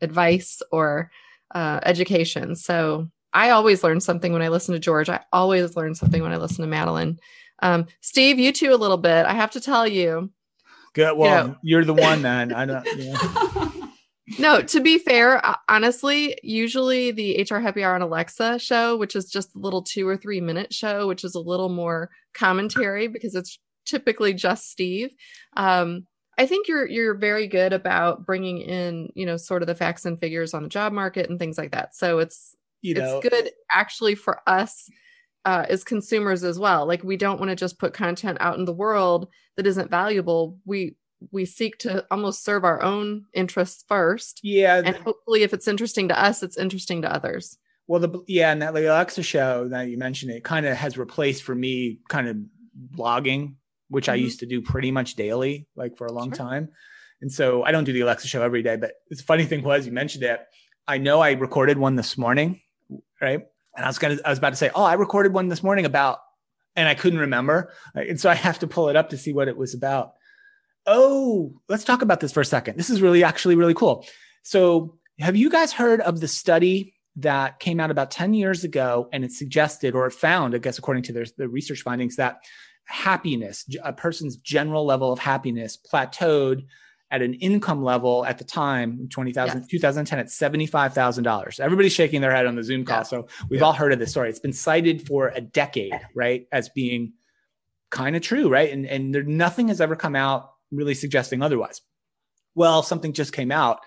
advice 0.00 0.60
or 0.72 1.12
uh, 1.54 1.78
education. 1.84 2.56
So 2.56 3.08
i 3.34 3.48
always 3.48 3.82
learn 3.82 3.98
something 3.98 4.30
when 4.34 4.42
i 4.42 4.48
listen 4.48 4.74
to 4.74 4.78
george. 4.78 5.08
I 5.08 5.20
always 5.32 5.74
learn 5.74 5.94
something 5.94 6.22
when 6.22 6.32
i 6.32 6.36
listen 6.36 6.62
to 6.62 6.68
madeline. 6.68 7.18
Um, 7.60 7.86
steve 8.00 8.38
you 8.38 8.52
too 8.52 8.74
a 8.74 8.76
little 8.76 8.98
bit. 8.98 9.24
I 9.24 9.32
have 9.32 9.52
to 9.52 9.60
tell 9.60 9.86
you. 9.86 10.30
Good. 10.92 11.16
Well 11.16 11.46
you 11.46 11.48
know, 11.48 11.56
you're 11.62 11.84
the 11.84 11.94
one 11.94 12.22
then. 12.22 12.52
I 12.52 12.66
don't 12.66 12.86
yeah. 12.98 13.68
no, 14.38 14.62
to 14.62 14.80
be 14.80 14.98
fair, 14.98 15.42
honestly, 15.68 16.38
usually 16.42 17.10
the 17.10 17.46
HR 17.48 17.58
Happy 17.58 17.82
Hour 17.82 17.94
on 17.94 18.02
Alexa 18.02 18.58
show, 18.58 18.96
which 18.96 19.16
is 19.16 19.30
just 19.30 19.54
a 19.54 19.58
little 19.58 19.82
two 19.82 20.06
or 20.06 20.16
three 20.16 20.40
minute 20.40 20.72
show, 20.72 21.08
which 21.08 21.24
is 21.24 21.34
a 21.34 21.40
little 21.40 21.68
more 21.68 22.10
commentary 22.34 23.08
because 23.08 23.34
it's 23.34 23.58
typically 23.84 24.32
just 24.32 24.70
Steve. 24.70 25.10
Um, 25.56 26.06
I 26.38 26.46
think 26.46 26.68
you're 26.68 26.88
you're 26.88 27.14
very 27.14 27.46
good 27.46 27.72
about 27.72 28.24
bringing 28.24 28.58
in, 28.58 29.10
you 29.14 29.26
know, 29.26 29.36
sort 29.36 29.62
of 29.62 29.66
the 29.66 29.74
facts 29.74 30.04
and 30.04 30.18
figures 30.18 30.54
on 30.54 30.62
the 30.62 30.68
job 30.68 30.92
market 30.92 31.28
and 31.28 31.38
things 31.38 31.58
like 31.58 31.72
that. 31.72 31.94
So 31.94 32.18
it's 32.20 32.56
you 32.80 32.94
know, 32.94 33.18
it's 33.18 33.28
good 33.28 33.50
actually 33.70 34.14
for 34.14 34.40
us 34.46 34.88
uh, 35.44 35.66
as 35.68 35.84
consumers 35.84 36.44
as 36.44 36.58
well. 36.58 36.86
Like 36.86 37.02
we 37.02 37.16
don't 37.16 37.38
want 37.38 37.50
to 37.50 37.56
just 37.56 37.78
put 37.78 37.92
content 37.92 38.38
out 38.40 38.58
in 38.58 38.64
the 38.64 38.72
world 38.72 39.28
that 39.56 39.66
isn't 39.66 39.90
valuable. 39.90 40.58
We 40.64 40.96
we 41.30 41.44
seek 41.44 41.78
to 41.78 42.04
almost 42.10 42.44
serve 42.44 42.64
our 42.64 42.82
own 42.82 43.26
interests 43.34 43.84
first. 43.86 44.40
Yeah. 44.42 44.82
And 44.84 44.96
hopefully 44.96 45.42
if 45.42 45.52
it's 45.52 45.68
interesting 45.68 46.08
to 46.08 46.20
us, 46.20 46.42
it's 46.42 46.58
interesting 46.58 47.02
to 47.02 47.12
others. 47.12 47.58
Well, 47.86 48.00
the 48.00 48.22
yeah, 48.26 48.52
and 48.52 48.62
that 48.62 48.74
Alexa 48.74 49.22
show 49.22 49.68
that 49.68 49.88
you 49.88 49.98
mentioned, 49.98 50.32
it 50.32 50.44
kind 50.44 50.66
of 50.66 50.76
has 50.76 50.96
replaced 50.96 51.42
for 51.42 51.54
me 51.54 51.98
kind 52.08 52.28
of 52.28 52.36
blogging, 52.96 53.54
which 53.88 54.04
mm-hmm. 54.04 54.12
I 54.12 54.16
used 54.16 54.40
to 54.40 54.46
do 54.46 54.62
pretty 54.62 54.90
much 54.90 55.14
daily, 55.14 55.66
like 55.76 55.96
for 55.96 56.06
a 56.06 56.12
long 56.12 56.30
sure. 56.30 56.38
time. 56.38 56.68
And 57.20 57.30
so 57.30 57.62
I 57.62 57.72
don't 57.72 57.84
do 57.84 57.92
the 57.92 58.00
Alexa 58.00 58.28
show 58.28 58.42
every 58.42 58.62
day, 58.62 58.76
but 58.76 58.92
the 59.10 59.22
funny 59.22 59.44
thing 59.44 59.62
was 59.62 59.86
you 59.86 59.92
mentioned 59.92 60.24
it. 60.24 60.40
I 60.88 60.98
know 60.98 61.20
I 61.20 61.32
recorded 61.32 61.78
one 61.78 61.96
this 61.96 62.16
morning, 62.18 62.60
right? 63.20 63.46
And 63.76 63.84
I 63.84 63.88
was 63.88 63.98
gonna, 63.98 64.18
I 64.24 64.30
was 64.30 64.38
about 64.38 64.50
to 64.50 64.56
say, 64.56 64.70
oh, 64.74 64.84
I 64.84 64.94
recorded 64.94 65.32
one 65.32 65.48
this 65.48 65.62
morning 65.62 65.84
about, 65.84 66.18
and 66.74 66.88
I 66.88 66.94
couldn't 66.94 67.20
remember, 67.20 67.72
and 67.94 68.18
so 68.18 68.30
I 68.30 68.34
have 68.34 68.58
to 68.60 68.66
pull 68.66 68.88
it 68.88 68.96
up 68.96 69.10
to 69.10 69.18
see 69.18 69.32
what 69.32 69.48
it 69.48 69.56
was 69.56 69.74
about. 69.74 70.14
Oh, 70.86 71.60
let's 71.68 71.84
talk 71.84 72.02
about 72.02 72.20
this 72.20 72.32
for 72.32 72.40
a 72.40 72.44
second. 72.44 72.76
This 72.76 72.90
is 72.90 73.00
really 73.00 73.22
actually 73.22 73.54
really 73.54 73.74
cool. 73.74 74.06
So, 74.42 74.98
have 75.20 75.36
you 75.36 75.50
guys 75.50 75.72
heard 75.72 76.00
of 76.00 76.20
the 76.20 76.28
study 76.28 76.94
that 77.16 77.60
came 77.60 77.78
out 77.78 77.90
about 77.90 78.10
10 78.10 78.34
years 78.34 78.64
ago 78.64 79.08
and 79.12 79.24
it 79.24 79.32
suggested 79.32 79.94
or 79.94 80.06
it 80.06 80.12
found, 80.12 80.54
I 80.54 80.58
guess, 80.58 80.78
according 80.78 81.02
to 81.04 81.12
their, 81.12 81.26
the 81.36 81.48
research 81.48 81.82
findings, 81.82 82.16
that 82.16 82.40
happiness, 82.84 83.64
a 83.84 83.92
person's 83.92 84.36
general 84.36 84.84
level 84.84 85.12
of 85.12 85.18
happiness 85.18 85.76
plateaued 85.76 86.64
at 87.10 87.20
an 87.20 87.34
income 87.34 87.84
level 87.84 88.24
at 88.24 88.38
the 88.38 88.44
time, 88.44 89.06
20,000, 89.10 89.60
yes. 89.60 89.68
2010 89.68 90.18
at 90.18 90.26
$75,000. 90.26 91.60
Everybody's 91.60 91.92
shaking 91.92 92.22
their 92.22 92.34
head 92.34 92.46
on 92.46 92.56
the 92.56 92.64
Zoom 92.64 92.86
call. 92.86 92.98
Yeah. 92.98 93.02
So 93.02 93.28
we've 93.50 93.60
yeah. 93.60 93.66
all 93.66 93.74
heard 93.74 93.92
of 93.92 93.98
this 93.98 94.10
story. 94.10 94.30
It's 94.30 94.40
been 94.40 94.54
cited 94.54 95.06
for 95.06 95.28
a 95.28 95.42
decade, 95.42 95.92
right? 96.14 96.46
As 96.50 96.70
being 96.70 97.12
kind 97.90 98.16
of 98.16 98.22
true, 98.22 98.48
right? 98.48 98.72
And, 98.72 98.86
and 98.86 99.14
there, 99.14 99.22
nothing 99.22 99.68
has 99.68 99.82
ever 99.82 99.94
come 99.94 100.16
out 100.16 100.51
really 100.72 100.94
suggesting 100.94 101.42
otherwise. 101.42 101.80
Well, 102.54 102.82
something 102.82 103.12
just 103.12 103.32
came 103.32 103.52
out 103.52 103.80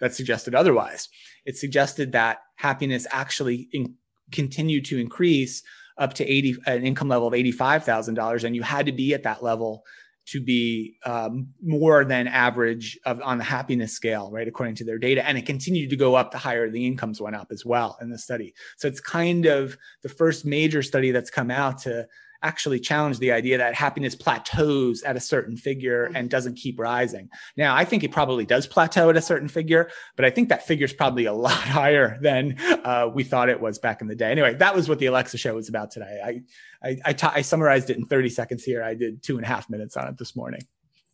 that 0.00 0.14
suggested 0.14 0.54
otherwise. 0.54 1.08
It 1.44 1.56
suggested 1.56 2.12
that 2.12 2.38
happiness 2.56 3.06
actually 3.10 3.68
in, 3.72 3.94
continued 4.30 4.84
to 4.86 4.98
increase 4.98 5.62
up 5.98 6.14
to 6.14 6.26
80 6.26 6.56
an 6.66 6.84
income 6.84 7.08
level 7.08 7.28
of 7.28 7.34
$85,000 7.34 8.44
and 8.44 8.56
you 8.56 8.62
had 8.62 8.86
to 8.86 8.92
be 8.92 9.14
at 9.14 9.22
that 9.24 9.42
level 9.42 9.84
to 10.24 10.40
be 10.40 10.96
um, 11.04 11.48
more 11.62 12.04
than 12.04 12.28
average 12.28 12.98
of 13.04 13.20
on 13.22 13.38
the 13.38 13.44
happiness 13.44 13.92
scale, 13.92 14.30
right? 14.30 14.46
According 14.46 14.76
to 14.76 14.84
their 14.84 14.98
data. 14.98 15.26
And 15.26 15.36
it 15.36 15.46
continued 15.46 15.90
to 15.90 15.96
go 15.96 16.14
up 16.14 16.30
the 16.30 16.38
higher 16.38 16.70
the 16.70 16.86
incomes 16.86 17.20
went 17.20 17.36
up 17.36 17.48
as 17.50 17.64
well 17.64 17.98
in 18.00 18.10
the 18.10 18.18
study. 18.18 18.54
So 18.76 18.86
it's 18.86 19.00
kind 19.00 19.46
of 19.46 19.76
the 20.02 20.08
first 20.08 20.44
major 20.44 20.82
study 20.82 21.10
that's 21.10 21.30
come 21.30 21.50
out 21.50 21.78
to 21.78 22.06
actually 22.42 22.80
challenge 22.80 23.18
the 23.18 23.32
idea 23.32 23.58
that 23.58 23.74
happiness 23.74 24.14
plateaus 24.14 25.02
at 25.02 25.16
a 25.16 25.20
certain 25.20 25.56
figure 25.56 26.10
and 26.14 26.28
doesn't 26.28 26.56
keep 26.56 26.78
rising. 26.78 27.28
Now, 27.56 27.74
I 27.74 27.84
think 27.84 28.04
it 28.04 28.12
probably 28.12 28.44
does 28.44 28.66
plateau 28.66 29.10
at 29.10 29.16
a 29.16 29.22
certain 29.22 29.48
figure, 29.48 29.90
but 30.16 30.24
I 30.24 30.30
think 30.30 30.48
that 30.48 30.66
figure 30.66 30.84
is 30.84 30.92
probably 30.92 31.26
a 31.26 31.32
lot 31.42 31.52
higher 31.52 32.18
than 32.20 32.56
uh, 32.84 33.10
we 33.12 33.24
thought 33.24 33.48
it 33.48 33.60
was 33.60 33.78
back 33.78 34.00
in 34.00 34.08
the 34.08 34.16
day. 34.16 34.30
Anyway, 34.30 34.54
that 34.54 34.74
was 34.74 34.88
what 34.88 34.98
the 34.98 35.06
Alexa 35.06 35.38
show 35.38 35.54
was 35.54 35.68
about 35.68 35.90
today. 35.90 36.20
I 36.24 36.42
I, 36.82 36.98
I, 37.04 37.12
t- 37.12 37.28
I 37.30 37.42
summarized 37.42 37.90
it 37.90 37.96
in 37.96 38.06
30 38.06 38.28
seconds 38.28 38.64
here. 38.64 38.82
I 38.82 38.94
did 38.94 39.22
two 39.22 39.36
and 39.36 39.44
a 39.44 39.48
half 39.48 39.70
minutes 39.70 39.96
on 39.96 40.08
it 40.08 40.18
this 40.18 40.34
morning. 40.34 40.62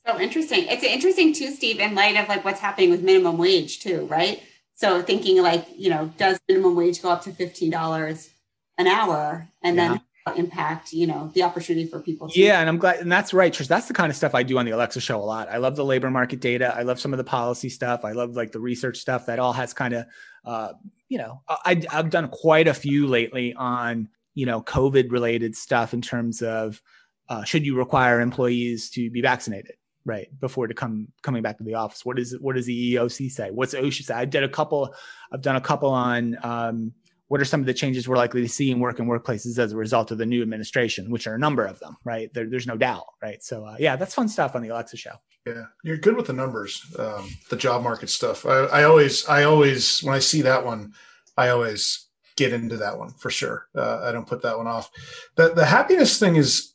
So 0.07 0.19
interesting. 0.19 0.65
It's 0.69 0.83
interesting 0.83 1.35
too, 1.35 1.51
Steve, 1.51 1.81
in 1.81 1.95
light 1.95 2.17
of 2.17 2.29
like 2.29 2.45
what's 2.45 2.61
happening 2.61 2.91
with 2.91 3.03
minimum 3.03 3.37
wage 3.37 3.81
too, 3.81 4.07
right? 4.07 4.43
So 4.75 5.03
thinking 5.03 5.43
like, 5.43 5.67
you 5.77 5.91
know, 5.91 6.13
does 6.17 6.41
minimum 6.49 6.75
wage 6.75 7.03
go 7.03 7.11
up 7.11 7.23
to 7.25 7.31
$15 7.31 8.31
an 8.79 8.87
hour? 8.87 9.49
And 9.63 9.77
yeah. 9.77 9.89
then 9.89 10.01
impact 10.37 10.93
you 10.93 11.07
know 11.07 11.31
the 11.35 11.43
opportunity 11.43 11.87
for 11.87 12.01
people 12.01 12.29
to- 12.29 12.41
yeah 12.41 12.61
and 12.61 12.69
i'm 12.69 12.79
glad 12.79 12.99
and 13.01 13.11
that's 13.11 13.33
right 13.33 13.53
Trish. 13.53 13.69
that's 13.69 13.87
the 13.89 13.95
kind 13.95 14.11
of 14.11 14.17
stuff 14.17 14.35
i 14.35 14.43
do 14.43 14.59
on 14.59 14.65
the 14.65 14.73
alexa 14.73 15.01
show 15.01 15.21
a 15.21 15.25
lot. 15.25 15.49
I 15.49 15.59
love 15.59 15.77
the 15.77 15.85
labor 15.85 16.11
market 16.11 16.41
data 16.41 16.75
i 16.77 16.83
love 16.83 17.01
some 17.01 17.13
of 17.13 17.19
the 17.19 17.25
policy 17.25 17.69
stuff 17.69 18.05
i 18.05 18.13
love 18.13 18.37
like 18.37 18.53
the 18.53 18.61
research 18.61 18.99
stuff 18.99 19.27
that 19.27 19.39
all 19.39 19.53
has 19.53 19.73
kind 19.73 19.95
of 19.95 20.07
uh, 20.45 20.73
you 21.09 21.19
know 21.19 21.43
I, 21.49 21.83
i've 21.93 22.11
done 22.11 22.29
quite 22.29 22.69
a 22.69 22.75
few 22.75 23.07
lately 23.07 23.55
on 23.55 24.09
you 24.35 24.47
know 24.47 24.61
covid 24.61 25.11
related 25.11 25.57
stuff 25.57 25.95
in 25.95 26.03
terms 26.03 26.43
of 26.43 26.83
uh, 27.29 27.45
should 27.45 27.65
you 27.67 27.77
require 27.77 28.21
employees 28.21 28.91
to 28.91 29.11
be 29.11 29.21
vaccinated 29.21 29.75
right 30.05 30.29
before 30.41 30.67
to 30.67 30.75
come 30.75 31.09
coming 31.23 31.43
back 31.43 31.59
to 31.59 31.65
the 31.65 31.75
office? 31.75 32.05
What 32.05 32.19
is 32.19 32.37
what 32.41 32.57
does 32.57 32.67
the 32.67 32.95
eoc 32.95 33.31
say? 33.31 33.51
What's 33.51 33.75
osha 33.75 34.03
say? 34.03 34.15
I 34.15 34.25
did 34.25 34.43
a 34.43 34.49
couple 34.49 34.95
i've 35.31 35.43
done 35.43 35.57
a 35.57 35.61
couple 35.61 35.91
on 35.91 36.37
um, 36.43 36.93
what 37.29 37.41
are 37.41 37.45
some 37.45 37.61
of 37.61 37.67
the 37.67 37.75
changes 37.75 38.09
we're 38.09 38.17
likely 38.17 38.43
to 38.43 38.49
see 38.49 38.71
in 38.71 38.81
work 38.81 38.99
and 38.99 39.09
workplaces 39.09 39.59
as 39.59 39.73
a 39.73 39.77
result 39.77 40.11
of 40.11 40.19
the 40.19 40.27
new 40.27 40.43
administration, 40.43 41.11
which 41.11 41.27
are 41.27 41.35
a 41.35 41.39
number 41.39 41.65
of 41.65 41.79
them, 41.79 41.97
right? 42.05 42.33
There, 42.35 42.49
there's 42.49 42.67
no 42.67 42.77
doubt, 42.77 43.05
right? 43.23 43.43
So, 43.43 43.65
uh, 43.65 43.77
yeah, 43.79 43.97
that's 43.97 44.15
fun 44.15 44.29
stuff 44.29 44.57
on 44.57 44.63
the 44.63 44.69
Alexa 44.69 44.97
show. 44.97 45.13
Yeah, 45.47 45.65
you're 45.85 45.99
good 45.99 46.17
with 46.17 46.27
the 46.27 46.33
numbers, 46.33 46.85
um, 46.99 47.31
the 47.49 47.57
job 47.57 47.83
market 47.83 48.11
stuff. 48.11 48.45
I, 48.45 48.65
I, 48.65 48.85
always, 48.85 49.27
I 49.27 49.45
always, 49.45 50.01
when 50.01 50.15
I 50.15 50.19
see 50.19 50.43
that 50.43 50.65
one, 50.65 50.93
I 51.37 51.51
always 51.51 52.09
get 52.39 52.53
into 52.53 52.77
that 52.77 52.99
one 52.99 53.11
for 53.11 53.31
sure. 53.31 53.69
Uh, 53.75 54.01
I 54.03 54.13
don't 54.13 54.27
put 54.27 54.43
that 54.43 54.57
one 54.57 54.67
off. 54.67 54.91
The 55.35 55.51
the 55.51 55.67
happiness 55.67 56.19
thing 56.19 56.37
is 56.37 56.75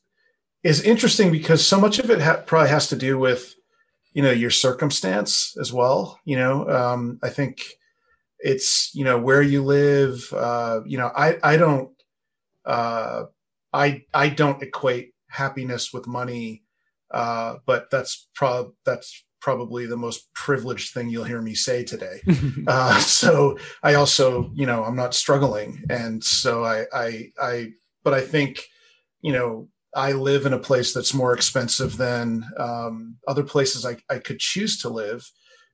is 0.63 0.81
interesting 0.81 1.31
because 1.31 1.65
so 1.65 1.79
much 1.79 1.99
of 1.99 2.11
it 2.11 2.21
ha- 2.21 2.43
probably 2.45 2.69
has 2.69 2.87
to 2.89 2.95
do 2.95 3.17
with 3.17 3.55
you 4.13 4.21
know 4.21 4.31
your 4.31 4.51
circumstance 4.51 5.55
as 5.59 5.71
well. 5.73 6.19
You 6.25 6.37
know, 6.37 6.69
um, 6.69 7.19
I 7.23 7.29
think 7.29 7.63
it's 8.43 8.93
you 8.93 9.03
know 9.03 9.17
where 9.17 9.41
you 9.41 9.63
live 9.63 10.31
uh, 10.33 10.81
you 10.85 10.97
know 10.97 11.11
i 11.15 11.37
i 11.43 11.57
don't 11.57 11.89
uh, 12.65 13.23
i 13.71 14.03
i 14.13 14.29
don't 14.29 14.61
equate 14.61 15.13
happiness 15.29 15.91
with 15.91 16.05
money 16.05 16.63
uh, 17.11 17.55
but 17.65 17.89
that's 17.89 18.27
prob 18.35 18.71
that's 18.85 19.23
probably 19.39 19.85
the 19.85 19.97
most 19.97 20.33
privileged 20.33 20.93
thing 20.93 21.09
you'll 21.09 21.25
hear 21.25 21.41
me 21.41 21.53
say 21.53 21.83
today. 21.83 22.21
Uh, 22.65 22.97
so 22.99 23.57
i 23.83 23.93
also 23.93 24.49
you 24.55 24.65
know 24.65 24.83
i'm 24.85 24.95
not 24.95 25.13
struggling. 25.13 25.83
And 25.89 26.23
so 26.23 26.63
i 26.63 26.85
i 26.93 27.31
i 27.41 27.67
but 28.03 28.13
i 28.13 28.21
think 28.21 28.61
you 29.21 29.33
know 29.33 29.67
i 29.95 30.13
live 30.13 30.45
in 30.45 30.53
a 30.53 30.59
place 30.59 30.93
that's 30.93 31.13
more 31.13 31.33
expensive 31.33 31.97
than 31.97 32.45
um, 32.57 33.17
other 33.27 33.43
places 33.43 33.85
I, 33.85 33.97
I 34.09 34.19
could 34.19 34.39
choose 34.39 34.77
to 34.81 34.89
live. 34.89 35.29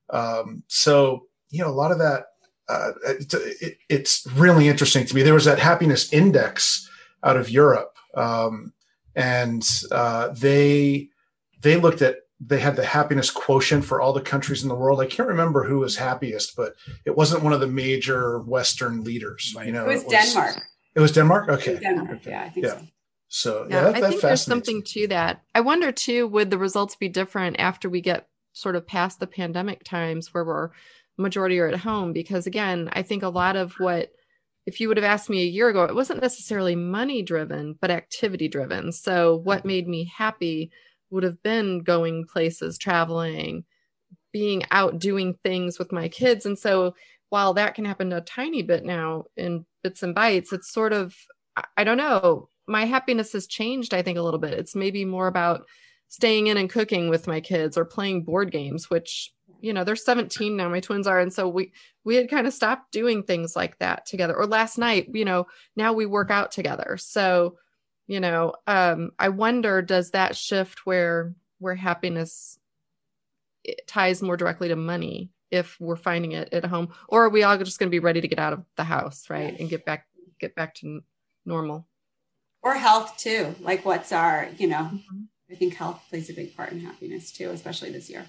Um, 0.10 0.64
so 0.68 1.28
you 1.52 1.62
know 1.62 1.70
a 1.70 1.80
lot 1.82 1.92
of 1.92 2.00
that 2.00 2.26
uh, 2.70 2.92
it, 3.08 3.34
it, 3.34 3.78
it's 3.90 4.28
really 4.36 4.68
interesting 4.68 5.06
to 5.06 5.16
me. 5.16 5.24
There 5.24 5.34
was 5.34 5.46
that 5.46 5.60
happiness 5.60 6.14
index 6.14 6.90
out 7.24 7.36
of 7.36 7.50
Europe, 7.50 7.98
um, 8.16 8.74
and 9.16 9.68
uh, 9.92 10.30
they 10.30 11.10
they 11.62 11.78
looked 11.78 12.02
at 12.02 12.18
they 12.40 12.60
had 12.60 12.76
the 12.76 12.86
happiness 12.86 13.32
quotient 13.32 13.84
for 13.84 14.00
all 14.00 14.14
the 14.14 14.22
countries 14.22 14.64
in 14.64 14.70
the 14.70 14.76
world. 14.76 15.02
I 15.02 15.08
can't 15.08 15.28
remember 15.28 15.64
who 15.64 15.80
was 15.80 15.98
happiest, 15.98 16.56
but 16.56 16.76
it 17.06 17.18
wasn't 17.18 17.44
one 17.44 17.54
of 17.54 17.60
the 17.60 17.68
major 17.68 18.40
Western 18.40 19.04
leaders. 19.04 19.54
You 19.66 19.72
know, 19.72 19.86
it 19.86 19.88
was, 19.88 20.04
it 20.04 20.08
was 20.08 20.34
Denmark. 20.34 20.64
It 20.96 21.00
was 21.00 21.12
Denmark. 21.12 21.50
Okay, 21.50 21.72
was 21.72 21.80
Denmark. 21.82 22.10
Okay. 22.12 22.30
Yeah, 22.30 22.44
I 22.44 22.50
think 22.50 22.66
yeah. 22.66 22.78
so. 22.78 22.88
So 23.32 23.68
yeah, 23.70 23.76
yeah 23.76 23.92
that, 23.92 23.96
I 24.04 24.10
think 24.10 24.22
there's 24.22 24.42
something 24.42 24.82
to 24.84 25.08
that. 25.08 25.44
I 25.54 25.62
wonder 25.62 25.92
too, 25.92 26.28
would 26.28 26.50
the 26.50 26.58
results 26.58 26.96
be 26.96 27.10
different 27.10 27.60
after 27.60 27.90
we 27.90 28.02
get 28.02 28.28
sort 28.54 28.76
of 28.76 28.88
past 28.88 29.20
the 29.20 29.28
pandemic 29.28 29.84
times 29.84 30.34
where 30.34 30.44
we're 30.44 30.70
majority 31.20 31.60
are 31.60 31.68
at 31.68 31.80
home 31.80 32.14
because 32.14 32.48
again 32.48 32.90
i 32.94 33.02
think 33.02 33.24
a 33.24 33.30
lot 33.30 33.56
of 33.56 33.74
what 33.74 34.12
if 34.70 34.80
you 34.80 34.88
would 34.88 34.98
have 34.98 35.04
asked 35.04 35.32
me 35.32 35.42
a 35.42 35.46
year 35.48 35.68
ago 35.70 35.84
it 35.84 35.96
wasn't 35.96 36.22
necessarily 36.22 36.76
money 36.76 37.24
driven 37.24 37.76
but 37.82 37.90
activity 37.90 38.48
driven. 38.48 38.92
So 38.92 39.38
what 39.38 39.60
mm-hmm. 39.60 39.68
made 39.68 39.88
me 39.88 40.12
happy 40.16 40.72
would 41.10 41.24
have 41.24 41.42
been 41.42 41.80
going 41.80 42.26
places 42.26 42.78
traveling 42.78 43.64
being 44.32 44.62
out 44.70 45.00
doing 45.00 45.36
things 45.44 45.80
with 45.80 45.92
my 45.92 46.08
kids. 46.08 46.46
And 46.46 46.58
so 46.58 46.94
while 47.30 47.56
that 47.56 47.74
can 47.74 47.86
happen 47.86 48.14
a 48.14 48.22
tiny 48.22 48.62
bit 48.62 48.86
now 48.86 49.26
in 49.36 49.66
bits 49.84 50.04
and 50.04 50.16
bytes 50.16 50.52
it's 50.54 50.72
sort 50.72 50.94
of 50.94 51.16
i 51.78 51.84
don't 51.84 51.98
know 51.98 52.50
my 52.68 52.86
happiness 52.86 53.32
has 53.34 53.48
changed 53.48 53.94
i 53.94 54.02
think 54.02 54.18
a 54.18 54.22
little 54.22 54.40
bit. 54.40 54.54
It's 54.54 54.76
maybe 54.76 55.04
more 55.04 55.28
about 55.28 55.66
staying 56.10 56.48
in 56.48 56.58
and 56.58 56.70
cooking 56.70 57.10
with 57.10 57.28
my 57.28 57.42
kids 57.42 57.76
or 57.76 57.86
playing 57.86 58.24
board 58.24 58.52
games 58.52 58.90
which 58.90 59.32
you 59.60 59.74
know 59.74 59.84
they're 59.84 59.96
17 59.96 60.56
now 60.56 60.70
my 60.70 60.80
twins 60.80 61.08
are 61.08 61.20
and 61.20 61.34
so 61.34 61.48
we 61.48 61.72
we 62.04 62.16
had 62.16 62.30
kind 62.30 62.48
of 62.48 62.54
stopped 62.54 62.92
doing 62.92 63.24
things 63.24 63.56
like 63.56 63.78
that 63.80 64.06
together. 64.06 64.36
Or 64.36 64.46
last 64.46 64.78
night 64.78 65.10
you 65.14 65.26
know 65.26 65.48
now 65.76 65.94
we 65.94 66.06
work 66.06 66.32
out 66.32 66.52
together. 66.52 66.98
So 66.98 67.58
you 68.08 68.20
know 68.20 68.54
um 68.66 69.12
i 69.20 69.30
wonder 69.30 69.84
does 69.84 70.12
that 70.12 70.36
shift 70.36 70.86
where 70.86 71.36
where 71.60 71.76
happiness 71.76 72.58
ties 73.86 74.22
more 74.22 74.38
directly 74.38 74.70
to 74.70 74.76
money 74.76 75.30
if 75.52 75.78
we're 75.80 75.96
finding 75.96 76.34
it 76.34 76.50
at 76.54 76.66
home? 76.66 76.90
Or 77.08 77.26
are 77.26 77.30
we 77.30 77.44
all 77.44 77.58
just 77.58 77.80
going 77.80 77.90
to 77.90 77.92
be 77.92 78.00
ready 78.00 78.22
to 78.22 78.28
get 78.28 78.40
out 78.40 78.54
of 78.54 78.64
the 78.76 78.84
house 78.84 79.30
right 79.30 79.58
and 79.60 79.70
get 79.70 79.86
back 79.86 80.08
get 80.40 80.56
back 80.56 80.76
to 80.76 81.02
normal? 81.46 81.88
Or 82.62 82.76
health 82.76 83.18
too 83.18 83.56
like 83.62 83.86
what's 83.86 84.12
our 84.12 84.50
you 84.58 84.68
know 84.68 84.90
mm-hmm. 84.94 85.22
i 85.50 85.56
think 85.56 85.76
health 85.76 86.04
plays 86.10 86.30
a 86.30 86.34
big 86.34 86.56
part 86.58 86.74
in 86.74 86.82
happiness 86.82 87.32
too 87.32 87.50
especially 87.52 87.90
this 87.90 88.10
year 88.10 88.26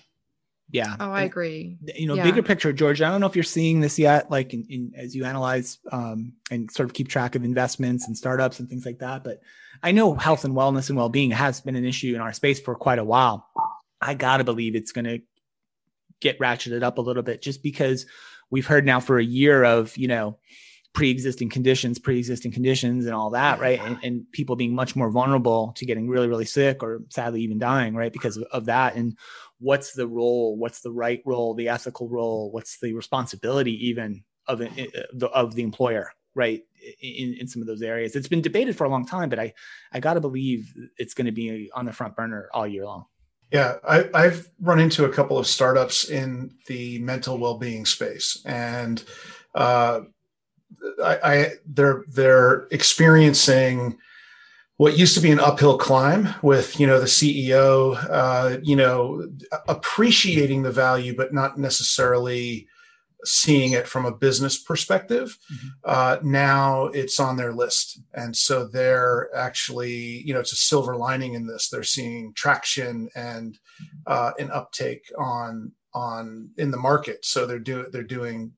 yeah. 0.73 0.97
Oh, 1.01 1.11
I 1.11 1.23
agree. 1.23 1.79
You 1.97 2.07
know, 2.07 2.15
yeah. 2.15 2.25
bigger 2.25 2.43
picture, 2.43 2.73
George. 2.73 3.03
I 3.03 3.11
don't 3.11 3.21
know 3.21 3.27
if 3.27 3.35
you're 3.35 3.43
seeing 3.43 3.81
this 3.81 3.99
yet, 3.99 4.31
like 4.31 4.55
in, 4.55 4.65
in 4.69 4.93
as 4.97 5.15
you 5.15 5.25
analyze 5.25 5.79
um, 5.91 6.35
and 6.51 6.71
sort 6.71 6.89
of 6.89 6.95
keep 6.95 7.09
track 7.09 7.35
of 7.35 7.45
investments 7.45 8.07
and 8.07 8.17
startups 8.17 8.61
and 8.61 8.69
things 8.69 8.87
like 8.87 8.99
that. 8.99 9.25
But 9.25 9.41
I 9.83 9.93
know 9.93 10.15
health 10.15 10.45
and 10.45 10.55
wellness 10.55 10.89
and 10.89 10.97
well-being 10.97 11.33
has 11.33 11.61
been 11.61 11.77
an 11.77 11.85
issue 11.85 12.15
in 12.15 12.21
our 12.21 12.33
space 12.33 12.61
for 12.61 12.75
quite 12.75 12.99
a 12.99 13.05
while. 13.05 13.49
I 14.01 14.15
gotta 14.15 14.45
believe 14.45 14.75
it's 14.75 14.93
going 14.93 15.05
to 15.05 15.21
get 16.21 16.39
ratcheted 16.39 16.83
up 16.83 16.99
a 16.99 17.01
little 17.01 17.23
bit 17.23 17.43
just 17.43 17.63
because 17.63 18.07
we've 18.51 18.67
heard 18.67 18.85
now 18.85 19.01
for 19.01 19.19
a 19.19 19.25
year 19.25 19.65
of, 19.65 19.97
you 19.97 20.09
know, 20.09 20.39
pre-existing 20.93 21.49
conditions, 21.49 21.99
pre-existing 21.99 22.53
conditions 22.53 23.07
and 23.07 23.15
all 23.15 23.31
that, 23.31 23.61
right? 23.61 23.81
And, 23.81 23.99
and, 24.03 24.33
people 24.33 24.57
being 24.57 24.75
much 24.75 24.97
more 24.97 25.09
vulnerable 25.09 25.73
to 25.77 25.87
getting 25.87 26.09
really, 26.09 26.29
really 26.29 26.45
sick 26.45 26.83
or 26.83 27.03
sadly 27.11 27.43
even 27.43 27.59
dying, 27.59 27.95
right? 27.95 28.13
Because 28.13 28.37
of, 28.37 28.43
of, 28.51 28.65
that. 28.65 28.97
And 28.97 29.17
what's 29.61 29.93
the 29.93 30.09
role? 30.09 30.57
What's 30.57 30.81
the 30.81 30.91
right 30.91 31.23
role? 31.25 31.55
The 31.55 31.69
ethical 31.69 32.09
role? 32.09 32.51
What's 32.51 32.81
the 32.81 32.93
responsibility 32.95 33.89
even 33.89 34.25
of, 34.47 34.63
of 35.33 35.55
the 35.55 35.63
employer, 35.63 36.13
right? 36.35 36.63
In, 37.03 37.37
in 37.41 37.47
some 37.47 37.63
of 37.63 37.69
those 37.69 37.83
areas, 37.83 38.17
it's 38.17 38.29
been 38.29 38.41
debated 38.41 38.77
for 38.77 38.85
a 38.85 38.89
long 38.89 39.07
time, 39.07 39.29
but 39.29 39.39
I, 39.39 39.53
I 39.93 40.01
got 40.01 40.15
to 40.15 40.21
believe 40.21 40.73
it's 40.97 41.15
going 41.15 41.27
to 41.27 41.33
be 41.33 41.71
on 41.75 41.85
the 41.85 41.93
front 41.93 42.17
burner 42.17 42.49
all 42.53 42.67
year 42.67 42.87
long. 42.87 43.05
Yeah, 43.53 43.77
I, 43.87 44.23
have 44.23 44.49
run 44.61 44.79
into 44.79 45.05
a 45.07 45.09
couple 45.09 45.37
of 45.37 45.47
startups 45.47 46.09
in 46.09 46.55
the 46.69 47.01
mental 47.01 47.37
well-being 47.37 47.85
space, 47.85 48.41
and 48.47 49.03
uh, 49.57 50.03
I, 51.03 51.19
I, 51.23 51.53
they're 51.67 52.05
they're 52.09 52.69
experiencing 52.71 53.99
what 54.81 54.97
used 54.97 55.15
to 55.15 55.21
be 55.21 55.31
an 55.31 55.39
uphill 55.39 55.77
climb 55.77 56.27
with 56.41 56.81
you 56.81 56.87
know 56.87 56.99
the 56.99 57.05
CEO, 57.05 58.03
uh, 58.09 58.57
you 58.63 58.75
know, 58.75 59.29
appreciating 59.69 60.63
the 60.63 60.73
value, 60.73 61.15
but 61.15 61.35
not 61.35 61.59
necessarily 61.59 62.67
seeing 63.25 63.73
it 63.73 63.87
from 63.87 64.07
a 64.07 64.17
business 64.17 64.57
perspective. 64.57 65.37
Mm-hmm. 65.53 65.69
Uh, 65.85 66.17
now 66.23 66.87
it's 66.87 67.21
on 67.21 67.37
their 67.37 67.53
list. 67.53 68.01
And 68.15 68.35
so 68.35 68.67
they're 68.67 69.29
actually, 69.37 70.23
you 70.25 70.33
know, 70.33 70.41
it's 70.41 70.55
a 70.55 70.57
silver 70.57 70.97
lining 70.97 71.35
in 71.35 71.47
this. 71.47 71.69
They're 71.69 71.83
seeing 71.83 72.33
traction 72.33 73.11
and 73.15 73.59
uh, 74.07 74.33
an 74.39 74.51
uptake 74.51 75.13
on 75.19 75.73
on 75.93 76.49
in 76.57 76.71
the 76.71 76.79
market. 76.79 77.27
So 77.27 77.45
they're 77.45 77.59
doing 77.59 77.89
they're 77.93 78.03
doing 78.03 78.51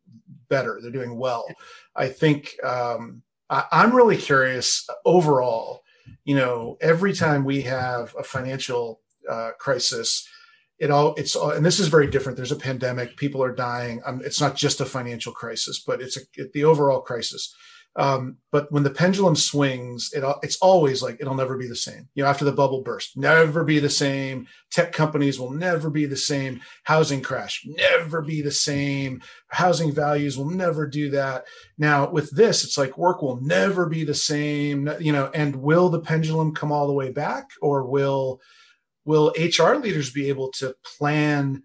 better. 0.48 0.78
They're 0.80 0.92
doing 0.92 1.16
well. 1.16 1.48
I 1.96 2.06
think 2.06 2.54
um, 2.62 3.24
I, 3.50 3.64
I'm 3.72 3.92
really 3.92 4.16
curious 4.16 4.88
overall. 5.04 5.81
You 6.24 6.36
know, 6.36 6.76
every 6.80 7.12
time 7.12 7.44
we 7.44 7.62
have 7.62 8.14
a 8.18 8.22
financial 8.22 9.00
uh, 9.28 9.50
crisis, 9.58 10.28
it 10.78 10.90
all 10.90 11.14
it's 11.14 11.36
all, 11.36 11.50
and 11.50 11.64
this 11.64 11.80
is 11.80 11.88
very 11.88 12.06
different. 12.06 12.36
There's 12.36 12.52
a 12.52 12.56
pandemic. 12.56 13.16
People 13.16 13.42
are 13.42 13.54
dying. 13.54 14.02
Um, 14.04 14.20
it's 14.24 14.40
not 14.40 14.56
just 14.56 14.80
a 14.80 14.84
financial 14.84 15.32
crisis 15.32 15.82
but 15.84 16.00
it's 16.00 16.16
a, 16.16 16.20
it, 16.34 16.52
the 16.52 16.64
overall 16.64 17.00
crisis 17.00 17.54
um, 17.96 18.38
but 18.50 18.72
when 18.72 18.82
the 18.82 18.90
pendulum 18.90 19.36
swings 19.36 20.12
it 20.14 20.24
it's 20.42 20.56
always 20.62 21.02
like 21.02 21.18
it'll 21.20 21.34
never 21.34 21.58
be 21.58 21.68
the 21.68 21.76
same. 21.76 22.08
You 22.14 22.22
know 22.22 22.28
after 22.28 22.44
the 22.44 22.52
bubble 22.52 22.82
burst 22.82 23.16
never 23.16 23.64
be 23.64 23.78
the 23.80 23.90
same. 23.90 24.46
Tech 24.70 24.92
companies 24.92 25.38
will 25.38 25.50
never 25.50 25.90
be 25.90 26.06
the 26.06 26.16
same. 26.16 26.60
Housing 26.84 27.20
crash 27.20 27.62
never 27.66 28.22
be 28.22 28.40
the 28.40 28.50
same. 28.50 29.20
Housing 29.48 29.92
values 29.92 30.38
will 30.38 30.48
never 30.48 30.86
do 30.86 31.10
that. 31.10 31.44
Now 31.76 32.10
with 32.10 32.30
this 32.30 32.64
it's 32.64 32.78
like 32.78 32.96
work 32.96 33.20
will 33.20 33.40
never 33.42 33.86
be 33.86 34.04
the 34.04 34.14
same. 34.14 34.90
You 34.98 35.12
know 35.12 35.30
and 35.34 35.56
will 35.56 35.90
the 35.90 36.00
pendulum 36.00 36.54
come 36.54 36.72
all 36.72 36.86
the 36.86 36.94
way 36.94 37.10
back 37.10 37.50
or 37.60 37.84
will 37.84 38.40
will 39.04 39.34
HR 39.36 39.74
leaders 39.74 40.10
be 40.10 40.28
able 40.30 40.50
to 40.52 40.74
plan 40.98 41.62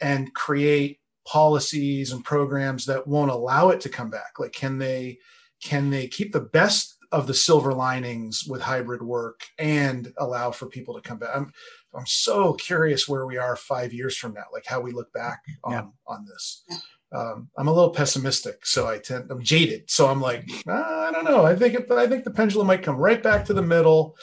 and 0.00 0.32
create 0.34 0.98
policies 1.26 2.10
and 2.10 2.24
programs 2.24 2.86
that 2.86 3.06
won't 3.06 3.30
allow 3.30 3.68
it 3.68 3.80
to 3.82 3.88
come 3.88 4.10
back? 4.10 4.38
Like, 4.38 4.52
can 4.52 4.78
they 4.78 5.18
can 5.62 5.90
they 5.90 6.06
keep 6.06 6.32
the 6.32 6.40
best 6.40 6.96
of 7.12 7.26
the 7.26 7.34
silver 7.34 7.74
linings 7.74 8.44
with 8.48 8.62
hybrid 8.62 9.02
work 9.02 9.40
and 9.58 10.12
allow 10.18 10.50
for 10.50 10.66
people 10.66 10.94
to 10.94 11.00
come 11.00 11.18
back? 11.18 11.30
I'm 11.34 11.52
I'm 11.94 12.06
so 12.06 12.54
curious 12.54 13.08
where 13.08 13.26
we 13.26 13.36
are 13.36 13.56
five 13.56 13.92
years 13.92 14.16
from 14.16 14.34
now, 14.34 14.44
like 14.52 14.66
how 14.66 14.80
we 14.80 14.92
look 14.92 15.12
back 15.12 15.40
on 15.64 15.72
yeah. 15.72 15.82
on 16.06 16.26
this. 16.26 16.64
Um, 17.12 17.48
I'm 17.58 17.66
a 17.66 17.72
little 17.72 17.90
pessimistic, 17.90 18.64
so 18.64 18.86
I 18.86 18.98
tend 18.98 19.30
I'm 19.30 19.42
jaded. 19.42 19.90
So 19.90 20.08
I'm 20.08 20.20
like, 20.20 20.48
ah, 20.68 21.08
I 21.08 21.10
don't 21.10 21.24
know. 21.24 21.44
I 21.44 21.56
think 21.56 21.74
it, 21.74 21.90
I 21.90 22.06
think 22.06 22.24
the 22.24 22.30
pendulum 22.30 22.68
might 22.68 22.84
come 22.84 22.96
right 22.96 23.22
back 23.22 23.44
to 23.46 23.54
the 23.54 23.62
middle 23.62 24.16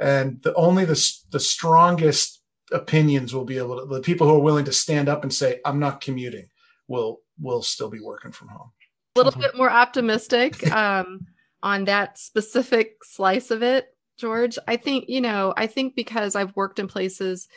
and 0.00 0.42
the, 0.42 0.54
only 0.54 0.84
the, 0.84 1.12
the 1.30 1.40
strongest 1.40 2.40
opinions 2.72 3.34
will 3.34 3.44
be 3.44 3.58
able 3.58 3.78
to 3.78 3.86
the 3.86 4.00
people 4.00 4.26
who 4.26 4.34
are 4.34 4.40
willing 4.40 4.64
to 4.64 4.72
stand 4.72 5.08
up 5.08 5.22
and 5.22 5.32
say 5.32 5.60
i'm 5.66 5.78
not 5.78 6.00
commuting 6.00 6.46
will 6.88 7.20
will 7.38 7.60
still 7.60 7.90
be 7.90 8.00
working 8.00 8.32
from 8.32 8.48
home 8.48 8.70
a 9.14 9.18
little 9.18 9.40
bit 9.40 9.56
more 9.56 9.70
optimistic 9.70 10.70
um, 10.72 11.26
on 11.62 11.84
that 11.84 12.18
specific 12.18 12.96
slice 13.04 13.50
of 13.50 13.62
it 13.62 13.88
george. 14.18 14.58
I 14.68 14.76
think 14.76 15.08
you 15.08 15.20
know 15.20 15.52
i 15.56 15.66
think 15.66 15.96
because 15.96 16.36
i've 16.36 16.54
worked 16.54 16.78
in 16.78 16.86
places 16.86 17.48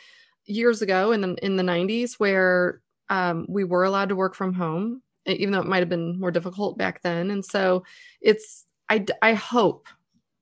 years 0.46 0.82
ago 0.82 1.12
in 1.12 1.20
the 1.20 1.34
in 1.44 1.56
the 1.56 1.62
90s 1.62 2.14
where 2.14 2.80
um, 3.08 3.46
we 3.48 3.62
were 3.62 3.84
allowed 3.84 4.08
to 4.08 4.16
work 4.16 4.34
from 4.34 4.52
home 4.52 5.02
even 5.26 5.52
though 5.52 5.60
it 5.60 5.66
might 5.66 5.80
have 5.80 5.88
been 5.88 6.18
more 6.18 6.30
difficult 6.30 6.78
back 6.78 7.02
then. 7.02 7.30
And 7.30 7.44
so 7.44 7.84
it's 8.20 8.64
i 8.88 9.04
i 9.22 9.34
hope 9.34 9.88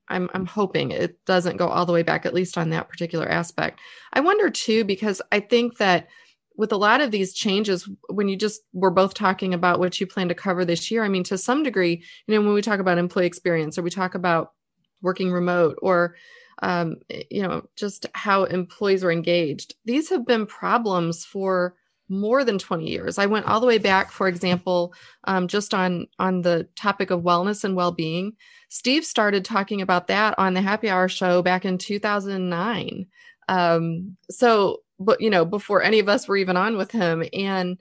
I'm 0.07 0.29
I'm 0.33 0.45
hoping 0.45 0.91
it 0.91 1.17
doesn't 1.25 1.57
go 1.57 1.67
all 1.67 1.85
the 1.85 1.93
way 1.93 2.03
back, 2.03 2.25
at 2.25 2.33
least 2.33 2.57
on 2.57 2.69
that 2.69 2.89
particular 2.89 3.27
aspect. 3.27 3.79
I 4.13 4.19
wonder 4.19 4.49
too, 4.49 4.83
because 4.83 5.21
I 5.31 5.39
think 5.39 5.77
that 5.77 6.07
with 6.57 6.71
a 6.71 6.77
lot 6.77 7.01
of 7.01 7.11
these 7.11 7.33
changes, 7.33 7.89
when 8.09 8.27
you 8.27 8.37
just 8.37 8.61
were 8.73 8.91
both 8.91 9.13
talking 9.13 9.53
about 9.53 9.79
what 9.79 9.99
you 9.99 10.07
plan 10.07 10.29
to 10.29 10.35
cover 10.35 10.65
this 10.65 10.89
year, 10.89 11.03
I 11.03 11.09
mean, 11.09 11.23
to 11.25 11.37
some 11.37 11.63
degree, 11.63 12.03
you 12.27 12.35
know, 12.35 12.41
when 12.41 12.53
we 12.53 12.61
talk 12.61 12.79
about 12.79 12.97
employee 12.97 13.25
experience 13.25 13.77
or 13.77 13.81
we 13.81 13.89
talk 13.89 14.15
about 14.15 14.53
working 15.01 15.31
remote 15.31 15.77
or 15.81 16.15
um, 16.63 16.95
you 17.29 17.43
know, 17.43 17.67
just 17.75 18.05
how 18.13 18.45
employees 18.45 19.03
are 19.03 19.11
engaged, 19.11 19.75
these 19.83 20.09
have 20.09 20.25
been 20.25 20.45
problems 20.45 21.25
for 21.25 21.75
more 22.07 22.45
than 22.45 22.57
20 22.57 22.87
years. 22.87 23.17
I 23.17 23.25
went 23.25 23.45
all 23.45 23.59
the 23.59 23.67
way 23.67 23.77
back 23.77 24.11
for 24.11 24.27
example 24.27 24.93
um, 25.25 25.47
just 25.47 25.73
on 25.73 26.07
on 26.19 26.43
the 26.43 26.67
topic 26.75 27.09
of 27.09 27.23
wellness 27.23 27.63
and 27.63 27.75
well-being. 27.75 28.33
Steve 28.69 29.03
started 29.03 29.43
talking 29.43 29.81
about 29.81 30.07
that 30.07 30.37
on 30.37 30.53
the 30.53 30.61
happy 30.61 30.89
hour 30.89 31.07
show 31.09 31.41
back 31.41 31.65
in 31.65 31.77
2009 31.77 33.07
um, 33.47 34.17
so 34.29 34.81
but 34.99 35.21
you 35.21 35.29
know 35.29 35.45
before 35.45 35.81
any 35.83 35.99
of 35.99 36.09
us 36.09 36.27
were 36.27 36.37
even 36.37 36.57
on 36.57 36.77
with 36.77 36.91
him 36.91 37.23
and 37.33 37.77